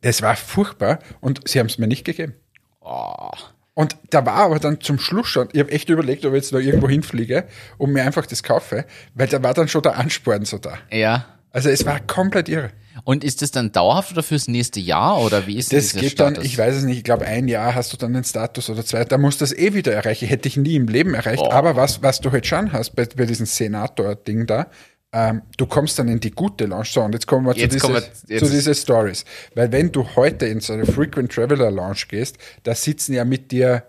[0.03, 2.35] das war furchtbar und sie haben es mir nicht gegeben.
[2.81, 3.33] Oh.
[3.75, 6.53] Und da war aber dann zum Schluss schon, ich habe echt überlegt, ob ich jetzt
[6.53, 7.45] noch irgendwo hinfliege
[7.77, 8.85] und mir einfach das kaufe,
[9.15, 10.79] weil da war dann schon der Ansporn so da.
[10.93, 11.27] Ja.
[11.51, 12.71] Also es war komplett irre.
[13.05, 15.93] Und ist das dann dauerhaft oder fürs nächste Jahr oder wie ist das?
[15.93, 16.39] Das geht Status?
[16.39, 18.85] dann, ich weiß es nicht, ich glaube ein Jahr hast du dann den Status oder
[18.85, 20.27] zwei, da musst du das eh wieder erreichen.
[20.27, 21.43] Hätte ich nie im Leben erreicht.
[21.43, 21.51] Oh.
[21.51, 24.67] Aber was, was du halt schon hast bei, bei diesem Senator-Ding da,
[25.13, 26.87] ähm, du kommst dann in die gute Lounge.
[26.87, 29.25] So, und jetzt kommen wir jetzt zu, diese, zu diese Stories.
[29.55, 33.51] Weil wenn du heute in so eine Frequent Traveler Lounge gehst, da sitzen ja mit
[33.51, 33.85] dir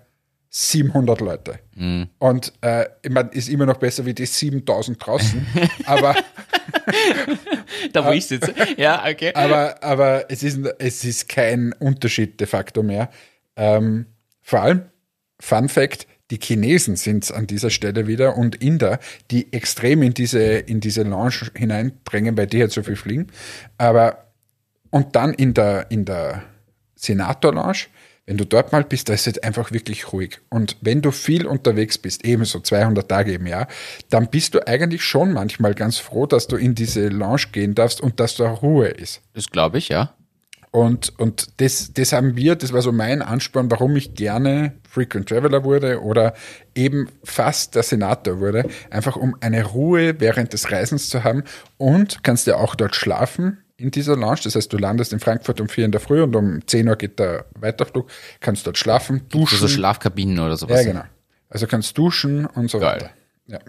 [0.50, 1.60] 700 Leute.
[1.76, 2.08] Mhm.
[2.18, 5.46] Und äh, ich mein, ist immer noch besser wie die 7000 draußen.
[5.86, 6.16] aber
[7.94, 8.54] da wo ich sitze.
[8.78, 9.32] Ja, okay.
[9.36, 13.10] Aber, aber es, ist, es ist kein Unterschied de facto mehr.
[13.56, 14.08] Ähm,
[14.42, 14.82] vor allem,
[15.40, 19.00] Fun Fact, die Chinesen sind es an dieser Stelle wieder und Inder,
[19.32, 23.28] die extrem in diese, in diese Lounge hineindrängen, weil die halt so viel fliegen.
[23.78, 24.32] Aber,
[24.90, 26.44] und dann in der, in der
[26.96, 27.88] Senator-Lounge,
[28.30, 30.40] wenn du dort mal bist, da ist es einfach wirklich ruhig.
[30.50, 33.68] Und wenn du viel unterwegs bist, ebenso 200 Tage im Jahr,
[34.12, 38.00] dann bist du eigentlich schon manchmal ganz froh, dass du in diese Lounge gehen darfst
[38.00, 39.24] und dass da Ruhe ist.
[39.34, 40.14] Das glaube ich, ja.
[40.70, 45.28] Und, und das, das haben wir, das war so mein Ansporn, warum ich gerne Frequent
[45.28, 46.36] Traveler wurde oder
[46.76, 51.46] eben fast der Senator wurde, einfach um eine Ruhe während des Reisens zu haben
[51.78, 54.42] und kannst ja auch dort schlafen in dieser Lounge.
[54.44, 56.96] Das heißt, du landest in Frankfurt um vier in der Früh und um 10 Uhr
[56.96, 58.10] geht der Weiterflug,
[58.40, 59.58] kannst dort schlafen, duschen.
[59.58, 60.86] So Schlafkabinen oder sowas.
[60.86, 61.06] Ja, genau.
[61.50, 62.96] Also kannst duschen und so Geil.
[62.96, 63.10] weiter.
[63.48, 63.60] Ja.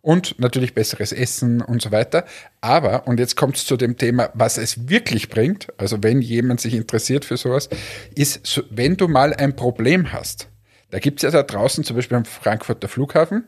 [0.00, 2.24] Und natürlich besseres Essen und so weiter.
[2.60, 6.60] Aber, und jetzt kommt es zu dem Thema, was es wirklich bringt, also wenn jemand
[6.60, 7.68] sich interessiert für sowas,
[8.14, 10.48] ist, wenn du mal ein Problem hast,
[10.90, 13.44] da gibt es ja da draußen zum Beispiel am Frankfurter Flughafen,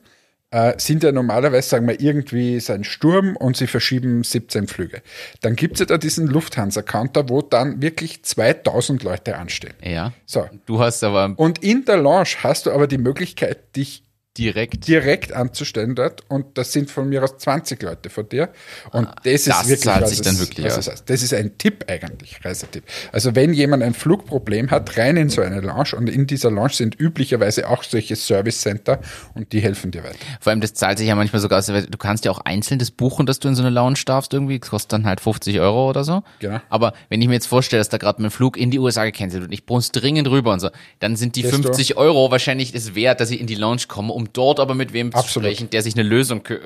[0.55, 5.02] äh, sind ja normalerweise, sagen wir, irgendwie sein Sturm und sie verschieben 17 Flüge.
[5.40, 9.74] Dann gibt es ja da diesen Lufthansa-Counter, wo dann wirklich 2000 Leute anstehen.
[9.82, 10.12] Ja.
[10.26, 10.48] So.
[10.66, 11.34] Du hast aber.
[11.36, 14.05] Und in der Lounge hast du aber die Möglichkeit, dich
[14.37, 14.89] direkt.
[14.89, 18.51] Direkt anzustellen dort und das sind von mir aus 20 Leute vor dir.
[18.91, 21.57] Und ah, das, das ist wirklich zahlt sich dann wirklich was das, das ist ein
[21.59, 22.85] Tipp eigentlich Reisetipp.
[23.12, 25.95] Also wenn jemand ein Flugproblem hat rein in so eine Lounge.
[25.97, 29.01] Und in dieser Lounge sind üblicherweise auch solche Service Center
[29.35, 30.16] und die helfen dir weiter.
[30.41, 33.26] Vor allem das zahlt sich ja manchmal sogar du kannst ja auch einzeln das buchen
[33.26, 34.59] dass du in so eine Lounge darfst irgendwie.
[34.59, 36.22] Das kostet dann halt 50 Euro oder so.
[36.41, 36.61] Genau.
[36.68, 39.43] Aber wenn ich mir jetzt vorstelle dass da gerade mein Flug in die USA gecancelt
[39.43, 42.74] wird und ich muss dringend rüber und so dann sind die Desto 50 Euro wahrscheinlich
[42.74, 45.28] es wert dass ich in die Lounge komme um um dort aber mit wem Absolut.
[45.28, 46.58] zu sprechen, der sich eine Lösung äh,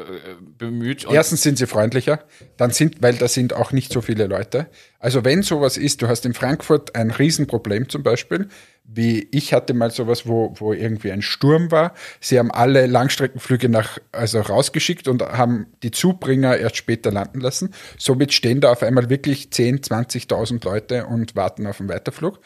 [0.56, 1.06] bemüht.
[1.10, 2.20] Erstens sind sie freundlicher,
[2.56, 4.66] dann sind, weil da sind auch nicht so viele Leute.
[5.00, 8.48] Also wenn sowas ist, du hast in Frankfurt ein Riesenproblem zum Beispiel,
[8.84, 11.94] wie ich hatte mal sowas, wo, wo irgendwie ein Sturm war.
[12.20, 17.74] Sie haben alle Langstreckenflüge nach, also rausgeschickt und haben die Zubringer erst später landen lassen.
[17.98, 22.40] Somit stehen da auf einmal wirklich 10, 20.000 Leute und warten auf einen Weiterflug.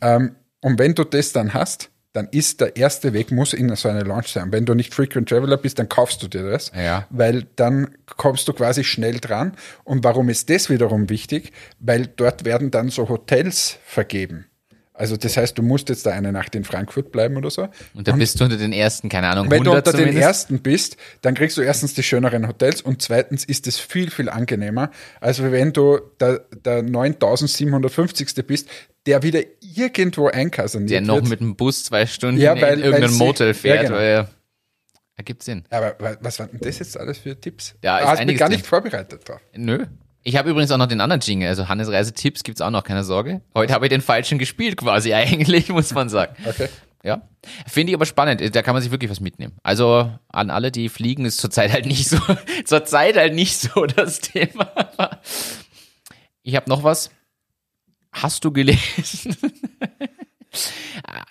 [0.00, 3.88] Ähm, und wenn du das dann hast, dann ist der erste Weg, muss in so
[3.88, 4.50] eine Launch sein.
[4.50, 7.06] Wenn du nicht Frequent Traveler bist, dann kaufst du dir das, Ja.
[7.10, 9.52] weil dann kommst du quasi schnell dran.
[9.84, 11.52] Und warum ist das wiederum wichtig?
[11.78, 14.46] Weil dort werden dann so Hotels vergeben.
[14.98, 17.68] Also das heißt, du musst jetzt da eine Nacht in Frankfurt bleiben oder so.
[17.94, 20.26] Und dann bist du unter den ersten, keine Ahnung, Wenn du 100 unter den zumindest.
[20.26, 24.28] ersten bist, dann kriegst du erstens die schöneren Hotels und zweitens ist es viel, viel
[24.28, 24.90] angenehmer,
[25.20, 28.44] als wenn du der, der 9750.
[28.46, 28.68] bist,
[29.06, 31.28] der wieder irgendwo einkasaniert der noch wird.
[31.28, 33.76] mit dem Bus zwei Stunden Ja, weil- in irgendein weil sie- Motel fährt.
[33.76, 33.96] ja, genau.
[33.96, 34.28] weil,
[35.16, 35.64] ergibt Sinn.
[35.70, 37.74] Aber wa- was waren denn das jetzt alles für Tipps?
[37.82, 39.40] Ja, du ist hast mich gar nicht vorbereitet drauf.
[39.56, 39.86] Nö.
[40.22, 43.04] Ich habe übrigens auch noch den anderen Jingle, also Hannes Reisetipps gibt's auch noch, keine
[43.04, 43.40] Sorge.
[43.54, 46.34] Heute habe ich den falschen gespielt quasi eigentlich, muss man sagen.
[46.44, 46.68] Okay.
[47.04, 47.22] Ja.
[47.66, 49.56] Finde ich aber spannend, da kann man sich wirklich was mitnehmen.
[49.62, 52.18] Also an alle, die fliegen, ist zurzeit halt nicht so,
[52.64, 54.68] zurzeit halt nicht so das Thema.
[56.42, 57.10] Ich habe noch was.
[58.12, 59.36] Hast du gelesen?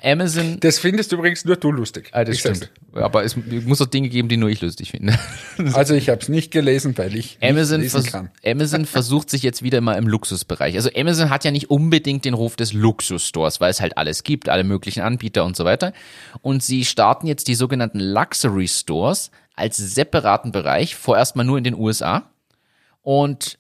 [0.03, 0.59] Amazon.
[0.59, 2.09] Das findest übrigens nur du lustig.
[2.11, 2.71] Ah, das Ich sag's stimmt.
[2.93, 5.17] Aber es muss auch Dinge geben, die nur ich lustig finde.
[5.73, 8.31] Also ich habe es nicht gelesen, weil ich Amazon, nicht lesen kann.
[8.45, 10.75] Amazon versucht sich jetzt wieder mal im Luxusbereich.
[10.75, 14.49] Also Amazon hat ja nicht unbedingt den Ruf des Luxusstores, weil es halt alles gibt,
[14.49, 15.93] alle möglichen Anbieter und so weiter.
[16.41, 21.63] Und sie starten jetzt die sogenannten Luxury Stores als separaten Bereich, vorerst mal nur in
[21.63, 22.29] den USA.
[23.01, 23.57] Und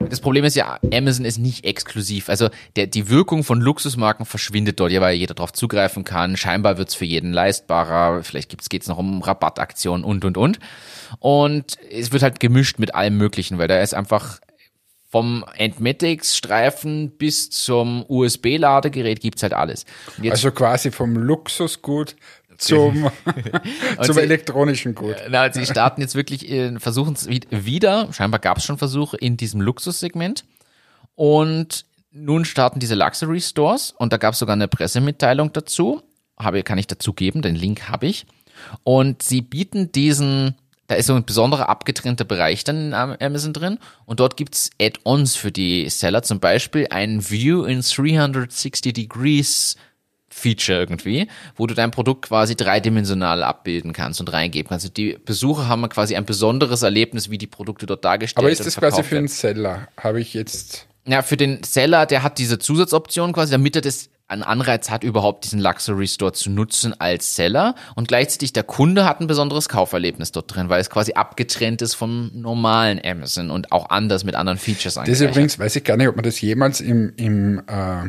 [0.00, 2.28] das Problem ist ja, Amazon ist nicht exklusiv.
[2.28, 6.36] Also der, die Wirkung von Luxusmarken verschwindet dort, ja, weil jeder darauf zugreifen kann.
[6.36, 8.22] Scheinbar wird's für jeden leistbarer.
[8.22, 10.58] Vielleicht gibt's geht's noch um Rabattaktionen und, und, und.
[11.18, 14.40] Und es wird halt gemischt mit allem Möglichen, weil da ist einfach
[15.08, 19.86] vom Entmatics-Streifen bis zum USB-Ladegerät gibt's halt alles.
[20.28, 22.16] Also quasi vom Luxusgut
[22.58, 23.10] zum,
[24.02, 25.16] zum elektronischen Gut.
[25.28, 29.36] Na, sie starten jetzt wirklich, äh, versuchen es wieder, scheinbar gab es schon Versuche in
[29.36, 30.44] diesem Luxussegment.
[31.14, 36.02] Und nun starten diese Luxury Stores und da gab es sogar eine Pressemitteilung dazu.
[36.38, 38.26] Habe, kann ich dazu geben, den Link habe ich.
[38.84, 40.54] Und sie bieten diesen,
[40.86, 45.36] da ist so ein besonderer abgetrennter Bereich dann in Amazon drin und dort gibt's Add-ons
[45.36, 49.76] für die Seller, zum Beispiel ein View in 360 Degrees
[50.36, 54.84] Feature irgendwie, wo du dein Produkt quasi dreidimensional abbilden kannst und reingeben kannst.
[54.84, 58.64] Und die Besucher haben quasi ein besonderes Erlebnis, wie die Produkte dort dargestellt Aber ist
[58.64, 59.18] das quasi für werden.
[59.18, 59.88] einen Seller?
[59.96, 60.86] Habe ich jetzt.
[61.06, 65.04] Ja, für den Seller, der hat diese Zusatzoption quasi, damit er das einen Anreiz hat,
[65.04, 67.74] überhaupt diesen Luxury Store zu nutzen als Seller.
[67.94, 71.94] Und gleichzeitig der Kunde hat ein besonderes Kauferlebnis dort drin, weil es quasi abgetrennt ist
[71.94, 75.30] vom normalen Amazon und auch anders mit anderen Features Das angereichert.
[75.30, 78.02] übrigens, weiß ich gar nicht, ob wir das jemals im, im, äh,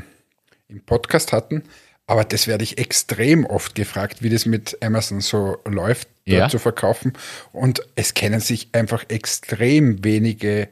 [0.68, 1.64] im Podcast hatten,
[2.08, 6.50] aber das werde ich extrem oft gefragt, wie das mit Amazon so läuft, dort Ja.
[6.50, 7.14] zu verkaufen.
[7.52, 10.70] Und es kennen sich einfach extrem wenige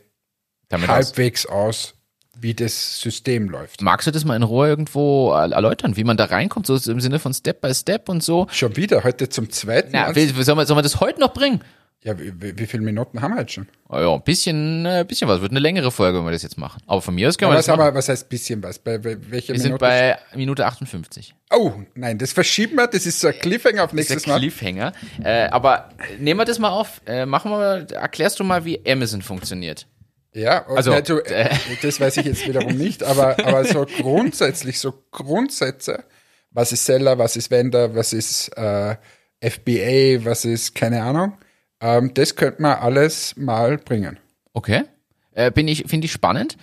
[0.69, 0.95] Damit aus.
[0.95, 1.93] halbwegs aus,
[2.37, 3.81] wie das System läuft.
[3.81, 7.19] Magst du das mal in Ruhe irgendwo erläutern, wie man da reinkommt, so im Sinne
[7.19, 8.47] von Step by Step und so?
[8.51, 10.15] Schon wieder, heute zum zweiten Na, Mal.
[10.15, 11.61] will, sollen, wir, sollen wir das heute noch bringen?
[12.05, 13.67] Ja, wie, wie, viele Minuten haben wir jetzt schon?
[13.89, 15.41] Oh ja, ein bisschen, äh, bisschen was.
[15.41, 16.79] Wird eine längere Folge, wenn wir das jetzt machen.
[16.85, 18.77] Aber von mir aus können Aber wir das wir, was heißt bisschen was?
[18.77, 19.79] Bei, bei welcher Wir sind Minute?
[19.79, 21.33] bei Minute 58.
[21.51, 22.85] oh, nein, das verschieben wir.
[22.85, 24.39] Das ist so ein Cliffhanger auf Das ist nächstes der Mal.
[24.39, 24.93] Cliffhanger.
[25.23, 25.89] Äh, aber
[26.19, 27.01] nehmen wir das mal auf.
[27.07, 29.87] Äh, machen wir erklärst du mal, wie Amazon funktioniert.
[30.31, 31.49] Ja, Also, also, du, äh,
[31.81, 36.03] das weiß ich jetzt wiederum nicht, aber, aber so grundsätzlich, so Grundsätze,
[36.51, 38.95] was ist Seller, was ist Vendor, was ist äh,
[39.41, 41.37] FBA, was ist keine Ahnung,
[41.81, 44.19] ähm, das könnte man alles mal bringen.
[44.53, 44.83] Okay.
[45.31, 46.57] Äh, bin ich, finde ich spannend.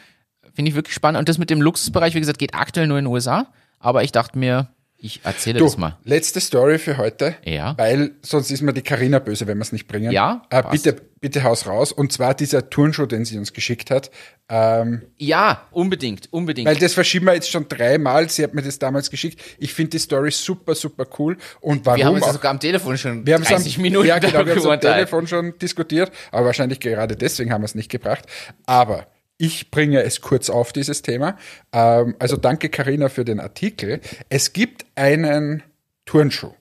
[0.54, 1.18] Finde ich wirklich spannend.
[1.18, 3.52] Und das mit dem Luxusbereich, wie gesagt, geht aktuell nur in den USA.
[3.78, 4.68] Aber ich dachte mir,
[5.02, 5.98] ich erzähle Du, das mal.
[6.04, 7.74] letzte Story für heute, Ja.
[7.76, 10.12] weil sonst ist mir die Karina böse, wenn wir es nicht bringen.
[10.12, 11.92] Ja, äh, bitte, bitte haus raus.
[11.92, 14.10] Und zwar dieser Turnschuh, den sie uns geschickt hat.
[14.48, 16.68] Ähm, Ja, unbedingt, unbedingt.
[16.68, 18.28] Weil das verschieben wir jetzt schon dreimal.
[18.30, 19.40] Sie hat mir das damals geschickt.
[19.58, 21.36] Ich finde die Story super, super cool.
[21.60, 22.26] Und warum wir haben auch?
[22.28, 24.58] ja sogar am Telefon schon wir haben 30 es am, Minuten ja, genau, wir haben
[24.58, 24.80] es am.
[24.80, 28.24] Telefon schon diskutiert, aber wahrscheinlich gerade deswegen haben wir es nicht gebracht.
[28.66, 29.06] Aber
[29.42, 31.36] ich bringe es kurz auf, dieses Thema.
[31.72, 34.00] Ähm, also danke, Karina für den Artikel.
[34.28, 35.64] Es gibt einen
[36.04, 36.52] Turnschuh,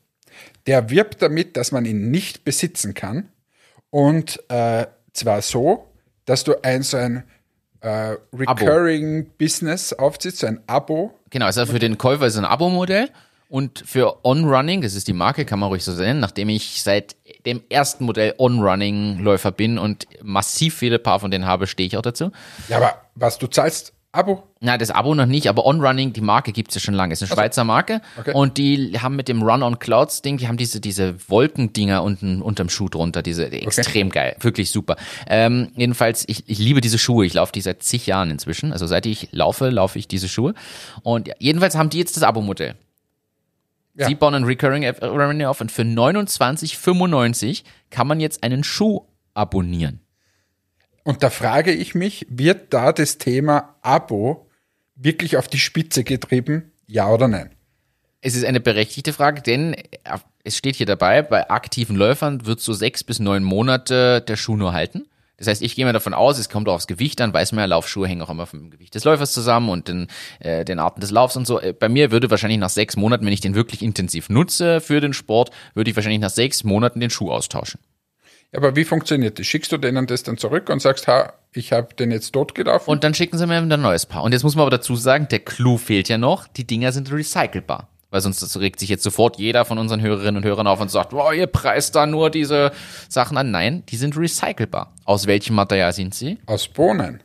[0.66, 3.30] der wirbt damit, dass man ihn nicht besitzen kann.
[3.92, 5.92] Und äh, zwar so,
[6.26, 7.24] dass du ein so ein
[7.82, 11.14] äh, Recurring Business aufziehst, so ein Abo.
[11.30, 13.10] Genau, also für den Käufer ist ein Abo-Modell
[13.48, 17.16] Und für On-Running, das ist die Marke, kann man ruhig so nennen, nachdem ich seit
[17.46, 22.02] dem ersten Modell On-Running-Läufer bin und massiv viele Paar von denen habe, stehe ich auch
[22.02, 22.32] dazu.
[22.68, 24.44] Ja, aber was du zahlst, Abo?
[24.60, 27.14] Na, das Abo noch nicht, aber On-Running, die Marke gibt's ja schon lange.
[27.14, 28.02] Ist eine also, Schweizer Marke.
[28.20, 28.34] Okay.
[28.34, 32.42] Und die haben mit dem Run on Clouds Ding, die haben diese, diese Wolkendinger unten
[32.42, 33.60] unterm Schuh drunter, diese okay.
[33.60, 34.36] extrem geil.
[34.42, 34.98] Wirklich super.
[35.28, 37.26] Ähm, jedenfalls, ich, ich liebe diese Schuhe.
[37.26, 38.74] Ich laufe die seit zig Jahren inzwischen.
[38.74, 40.56] Also seit ich laufe, laufe ich diese Schuhe.
[41.04, 42.76] Und jedenfalls haben die jetzt das Abo-Modell.
[44.02, 44.08] Ja.
[44.08, 50.02] Sie bauen ein Recurring Revenue auf und für 29,95 kann man jetzt einen Schuh abonnieren.
[51.04, 54.50] Und da frage ich mich, wird da das Thema Abo
[54.96, 56.72] wirklich auf die Spitze getrieben?
[56.88, 57.52] Ja oder nein?
[58.22, 62.60] Es ist eine berechtigte Frage, denn äh, es steht hier dabei, bei aktiven Läufern wird
[62.60, 65.08] so sechs bis neun Monate der Schuh nur halten.
[65.42, 67.64] Das heißt, ich gehe mal davon aus, es kommt auch aufs Gewicht an, weiß man
[67.64, 70.06] ja, Laufschuhe hängen auch immer vom Gewicht des Läufers zusammen und den,
[70.40, 71.60] äh, den Arten des Laufs und so.
[71.60, 75.02] Äh, bei mir würde wahrscheinlich nach sechs Monaten, wenn ich den wirklich intensiv nutze für
[75.02, 77.80] den Sport, würde ich wahrscheinlich nach sechs Monaten den Schuh austauschen.
[78.54, 79.48] Aber wie funktioniert das?
[79.48, 82.88] Schickst du denen das dann zurück und sagst, ha, ich habe den jetzt tot gelaufen?
[82.88, 84.22] Und dann schicken sie mir ein neues Paar.
[84.22, 87.12] Und jetzt muss man aber dazu sagen, der Clou fehlt ja noch, die Dinger sind
[87.12, 87.88] recycelbar.
[88.12, 91.10] Weil sonst regt sich jetzt sofort jeder von unseren Hörerinnen und Hörern auf und sagt,
[91.10, 92.72] boah, ihr preist da nur diese
[93.10, 93.50] Sachen an.
[93.50, 94.94] Nein, die sind recycelbar.
[95.06, 96.38] Aus welchem Material sind sie?
[96.46, 97.24] Aus Bohnen.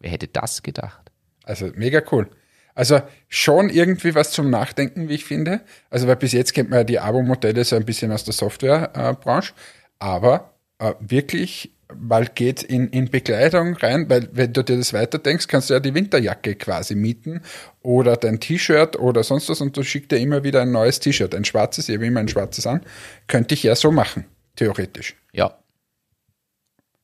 [0.00, 1.12] Wer hätte das gedacht?
[1.44, 2.28] Also mega cool.
[2.74, 5.60] Also schon irgendwie was zum Nachdenken, wie ich finde.
[5.90, 9.52] Also weil bis jetzt kennt man ja die Abo-Modelle so ein bisschen aus der Softwarebranche,
[9.98, 15.48] aber äh, wirklich, weil geht in, in Bekleidung rein, weil wenn du dir das weiterdenkst,
[15.48, 17.40] kannst du ja die Winterjacke quasi mieten
[17.82, 21.34] oder dein T-Shirt oder sonst was und du schickst dir immer wieder ein neues T-Shirt,
[21.34, 22.82] ein schwarzes, ich habe immer ein schwarzes an,
[23.26, 24.26] könnte ich ja so machen,
[24.56, 25.16] theoretisch.
[25.32, 25.58] Ja.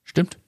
[0.03, 0.39] Stimmt.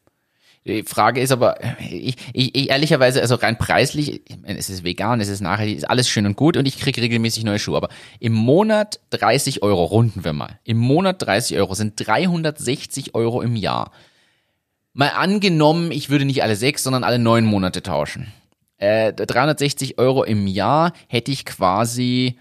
[0.66, 5.20] Die Frage ist aber, ich, ich, ich ehrlicherweise, also rein preislich, meine, es ist vegan,
[5.20, 7.76] es ist nachhaltig, ist alles schön und gut und ich kriege regelmäßig neue Schuhe.
[7.76, 10.58] Aber im Monat 30 Euro, runden wir mal.
[10.64, 13.92] Im Monat 30 Euro sind 360 Euro im Jahr.
[14.96, 18.32] Mal angenommen, ich würde nicht alle sechs, sondern alle neun Monate tauschen.
[18.78, 22.38] Äh, 360 Euro im Jahr hätte ich quasi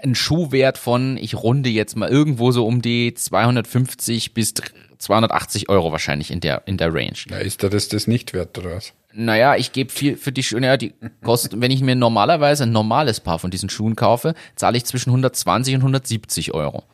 [0.00, 4.54] einen Schuhwert von, ich runde jetzt mal irgendwo so um die 250 bis
[4.98, 7.18] 280 Euro wahrscheinlich in der, in der Range.
[7.28, 8.92] Ja, ist da das, das nicht wert oder was?
[9.12, 10.94] Naja, ich gebe viel für die Schuhe, ja, die
[11.24, 15.10] kosten, wenn ich mir normalerweise ein normales Paar von diesen Schuhen kaufe, zahle ich zwischen
[15.10, 16.84] 120 und 170 Euro.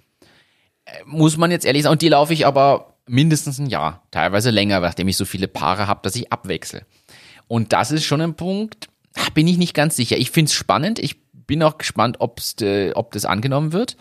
[0.87, 4.51] Äh, muss man jetzt ehrlich sagen, und die laufe ich aber mindestens ein Jahr, teilweise
[4.51, 6.83] länger, nachdem ich so viele Paare habe, dass ich abwechsel.
[7.49, 8.89] Und das ist schon ein Punkt,
[9.35, 10.17] bin ich nicht ganz sicher.
[10.17, 13.97] Ich finde es spannend, ich bin auch gespannt, ob's, äh, ob das angenommen wird.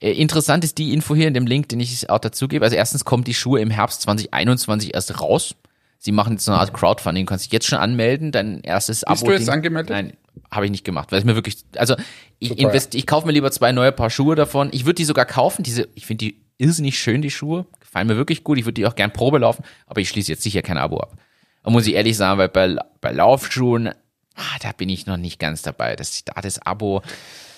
[0.00, 2.64] Äh, interessant ist die Info hier in dem Link, den ich auch dazu gebe.
[2.64, 5.56] Also erstens kommen die Schuhe im Herbst 2021 erst raus.
[5.98, 7.26] Sie machen jetzt so eine Art Crowdfunding.
[7.26, 9.14] Du kannst dich jetzt schon anmelden, dein erstes Abo.
[9.14, 9.90] Bist du jetzt angemeldet?
[9.90, 10.12] Nein,
[10.50, 11.96] habe ich nicht gemacht, weil es mir wirklich, also
[12.38, 14.68] ich invest, ich kaufe mir lieber zwei neue Paar Schuhe davon.
[14.72, 15.64] Ich würde die sogar kaufen.
[15.64, 17.66] Diese, ich finde die irrsinnig schön, die Schuhe.
[17.80, 18.58] Gefallen mir wirklich gut.
[18.58, 21.16] Ich würde die auch gern Probe laufen, aber ich schließe jetzt sicher kein Abo ab.
[21.62, 25.38] Da muss ich ehrlich sagen, weil bei, bei Laufschuhen, ah, da bin ich noch nicht
[25.38, 25.96] ganz dabei.
[25.96, 27.02] Das, da das Abo.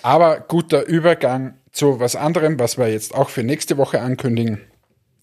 [0.01, 4.61] Aber guter Übergang zu was anderem, was wir jetzt auch für nächste Woche ankündigen.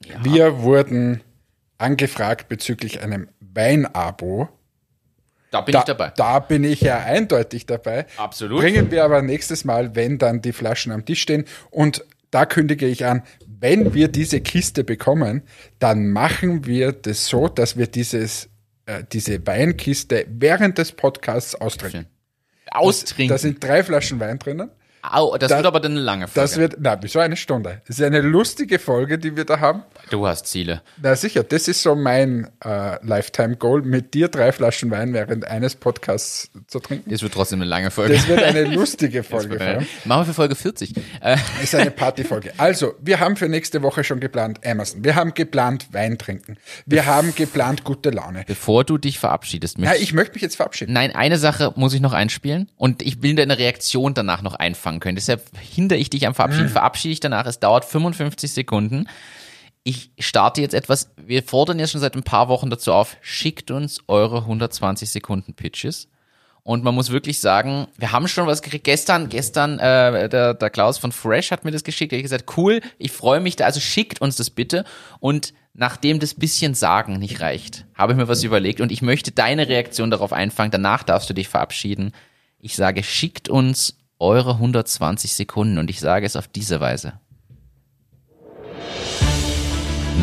[0.04, 0.24] Ja.
[0.24, 1.22] Wir wurden
[1.78, 4.48] angefragt bezüglich einem Weinabo.
[5.50, 6.12] Da bin da, ich dabei.
[6.16, 8.06] Da bin ich ja eindeutig dabei.
[8.16, 8.60] Absolut.
[8.60, 11.44] Bringen wir aber nächstes Mal, wenn dann die Flaschen am Tisch stehen.
[11.70, 13.22] Und da kündige ich an,
[13.60, 15.42] wenn wir diese Kiste bekommen,
[15.78, 18.48] dann machen wir das so, dass wir dieses,
[18.86, 22.06] äh, diese Weinkiste während des Podcasts austrinken.
[22.70, 23.34] Austrinken.
[23.34, 24.70] Da sind drei Flaschen Wein drinnen.
[25.02, 26.40] Au, das da, wird aber dann eine lange Folge.
[26.40, 27.82] Das wird, na, wieso eine Stunde?
[27.86, 29.82] Das ist eine lustige Folge, die wir da haben.
[30.10, 30.82] Du hast Ziele.
[31.00, 35.76] Na sicher, das ist so mein äh, Lifetime-Goal, mit dir drei Flaschen Wein während eines
[35.76, 37.10] Podcasts zu trinken.
[37.10, 38.14] Das wird trotzdem eine lange Folge.
[38.14, 39.60] Das wird eine lustige Folge.
[39.60, 40.94] Eine, machen wir für Folge 40.
[41.20, 42.52] Das ist eine Partyfolge.
[42.56, 45.04] Also, wir haben für nächste Woche schon geplant Amazon.
[45.04, 46.56] Wir haben geplant Wein trinken.
[46.86, 48.44] Wir haben geplant gute Laune.
[48.46, 49.78] Bevor du dich verabschiedest.
[49.78, 50.92] Ja, ich möchte mich jetzt verabschieden.
[50.92, 54.54] Nein, eine Sache muss ich noch einspielen und ich will deine Reaktion danach noch
[54.88, 55.16] einfangen können.
[55.16, 56.72] Deshalb hindere ich dich am Verabschieden, mhm.
[56.72, 57.46] verabschiede ich danach.
[57.46, 59.08] Es dauert 55 Sekunden.
[59.84, 61.10] Ich starte jetzt etwas.
[61.16, 65.54] Wir fordern jetzt schon seit ein paar Wochen dazu auf, schickt uns eure 120 Sekunden
[65.54, 66.08] Pitches.
[66.62, 68.84] Und man muss wirklich sagen, wir haben schon was gekriegt.
[68.84, 72.12] Gestern, gestern, äh, der, der Klaus von Fresh hat mir das geschickt.
[72.12, 73.64] Er hat gesagt, cool, ich freue mich da.
[73.64, 74.84] Also schickt uns das bitte.
[75.18, 79.30] Und nachdem das bisschen Sagen nicht reicht, habe ich mir was überlegt und ich möchte
[79.30, 80.70] deine Reaktion darauf einfangen.
[80.70, 82.12] Danach darfst du dich verabschieden.
[82.60, 87.14] Ich sage, schickt uns eure 120 Sekunden und ich sage es auf diese Weise.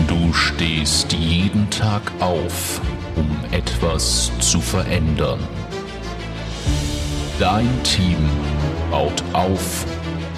[0.07, 2.81] Du stehst jeden Tag auf,
[3.15, 5.39] um etwas zu verändern.
[7.39, 8.17] Dein Team
[8.91, 9.85] baut auf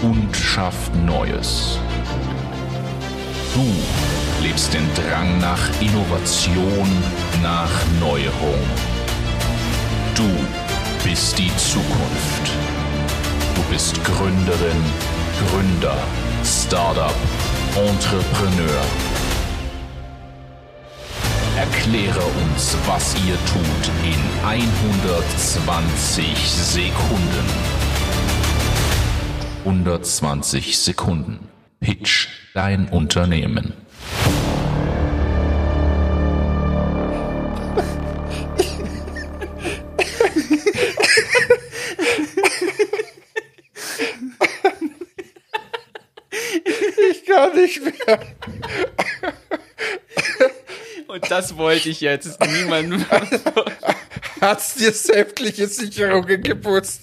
[0.02, 1.80] und schafft Neues.
[3.54, 6.88] Du lebst den Drang nach Innovation,
[7.42, 8.60] nach Neuerung.
[10.16, 10.30] Du
[11.04, 12.67] bist die Zukunft.
[13.58, 14.84] Du bist Gründerin,
[15.50, 15.98] Gründer,
[16.44, 17.16] Startup,
[17.76, 18.86] Entrepreneur.
[21.58, 27.46] Erkläre uns, was ihr tut in 120 Sekunden.
[29.66, 31.50] 120 Sekunden.
[31.80, 33.74] Pitch dein Unternehmen.
[51.08, 53.06] Und das wollte ich jetzt niemandem.
[54.42, 57.02] Hast dir sämtliche Sicherungen geputzt?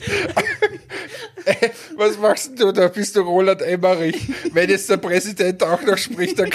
[1.97, 2.89] was machst du da?
[2.89, 4.29] Bist du Roland Emmerich?
[4.53, 6.51] Wenn jetzt der Präsident auch noch spricht, dann,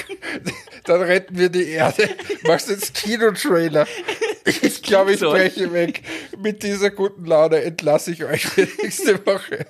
[0.85, 2.09] dann retten wir die Erde.
[2.43, 3.87] Machst du jetzt Kinotrailer?
[4.61, 6.01] Ich glaube, ich breche weg.
[6.37, 9.67] Mit dieser guten Laune entlasse ich euch für nächste Woche.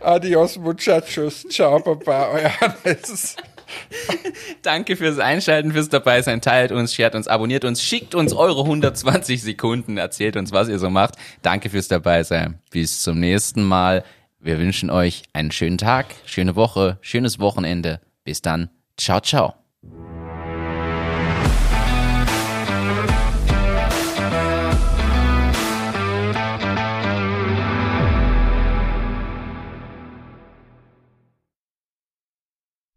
[0.00, 1.46] Adios, muchachos.
[1.48, 2.30] Ciao, Papa.
[2.32, 3.36] Euer Hannes.
[4.62, 6.40] Danke fürs Einschalten, fürs Dabeisein.
[6.40, 10.78] Teilt uns, shared uns, abonniert uns, schickt uns eure 120 Sekunden, erzählt uns, was ihr
[10.78, 11.14] so macht.
[11.42, 12.60] Danke fürs Dabeisein.
[12.70, 14.04] Bis zum nächsten Mal.
[14.38, 18.00] Wir wünschen euch einen schönen Tag, schöne Woche, schönes Wochenende.
[18.24, 18.70] Bis dann.
[18.96, 19.54] Ciao, ciao.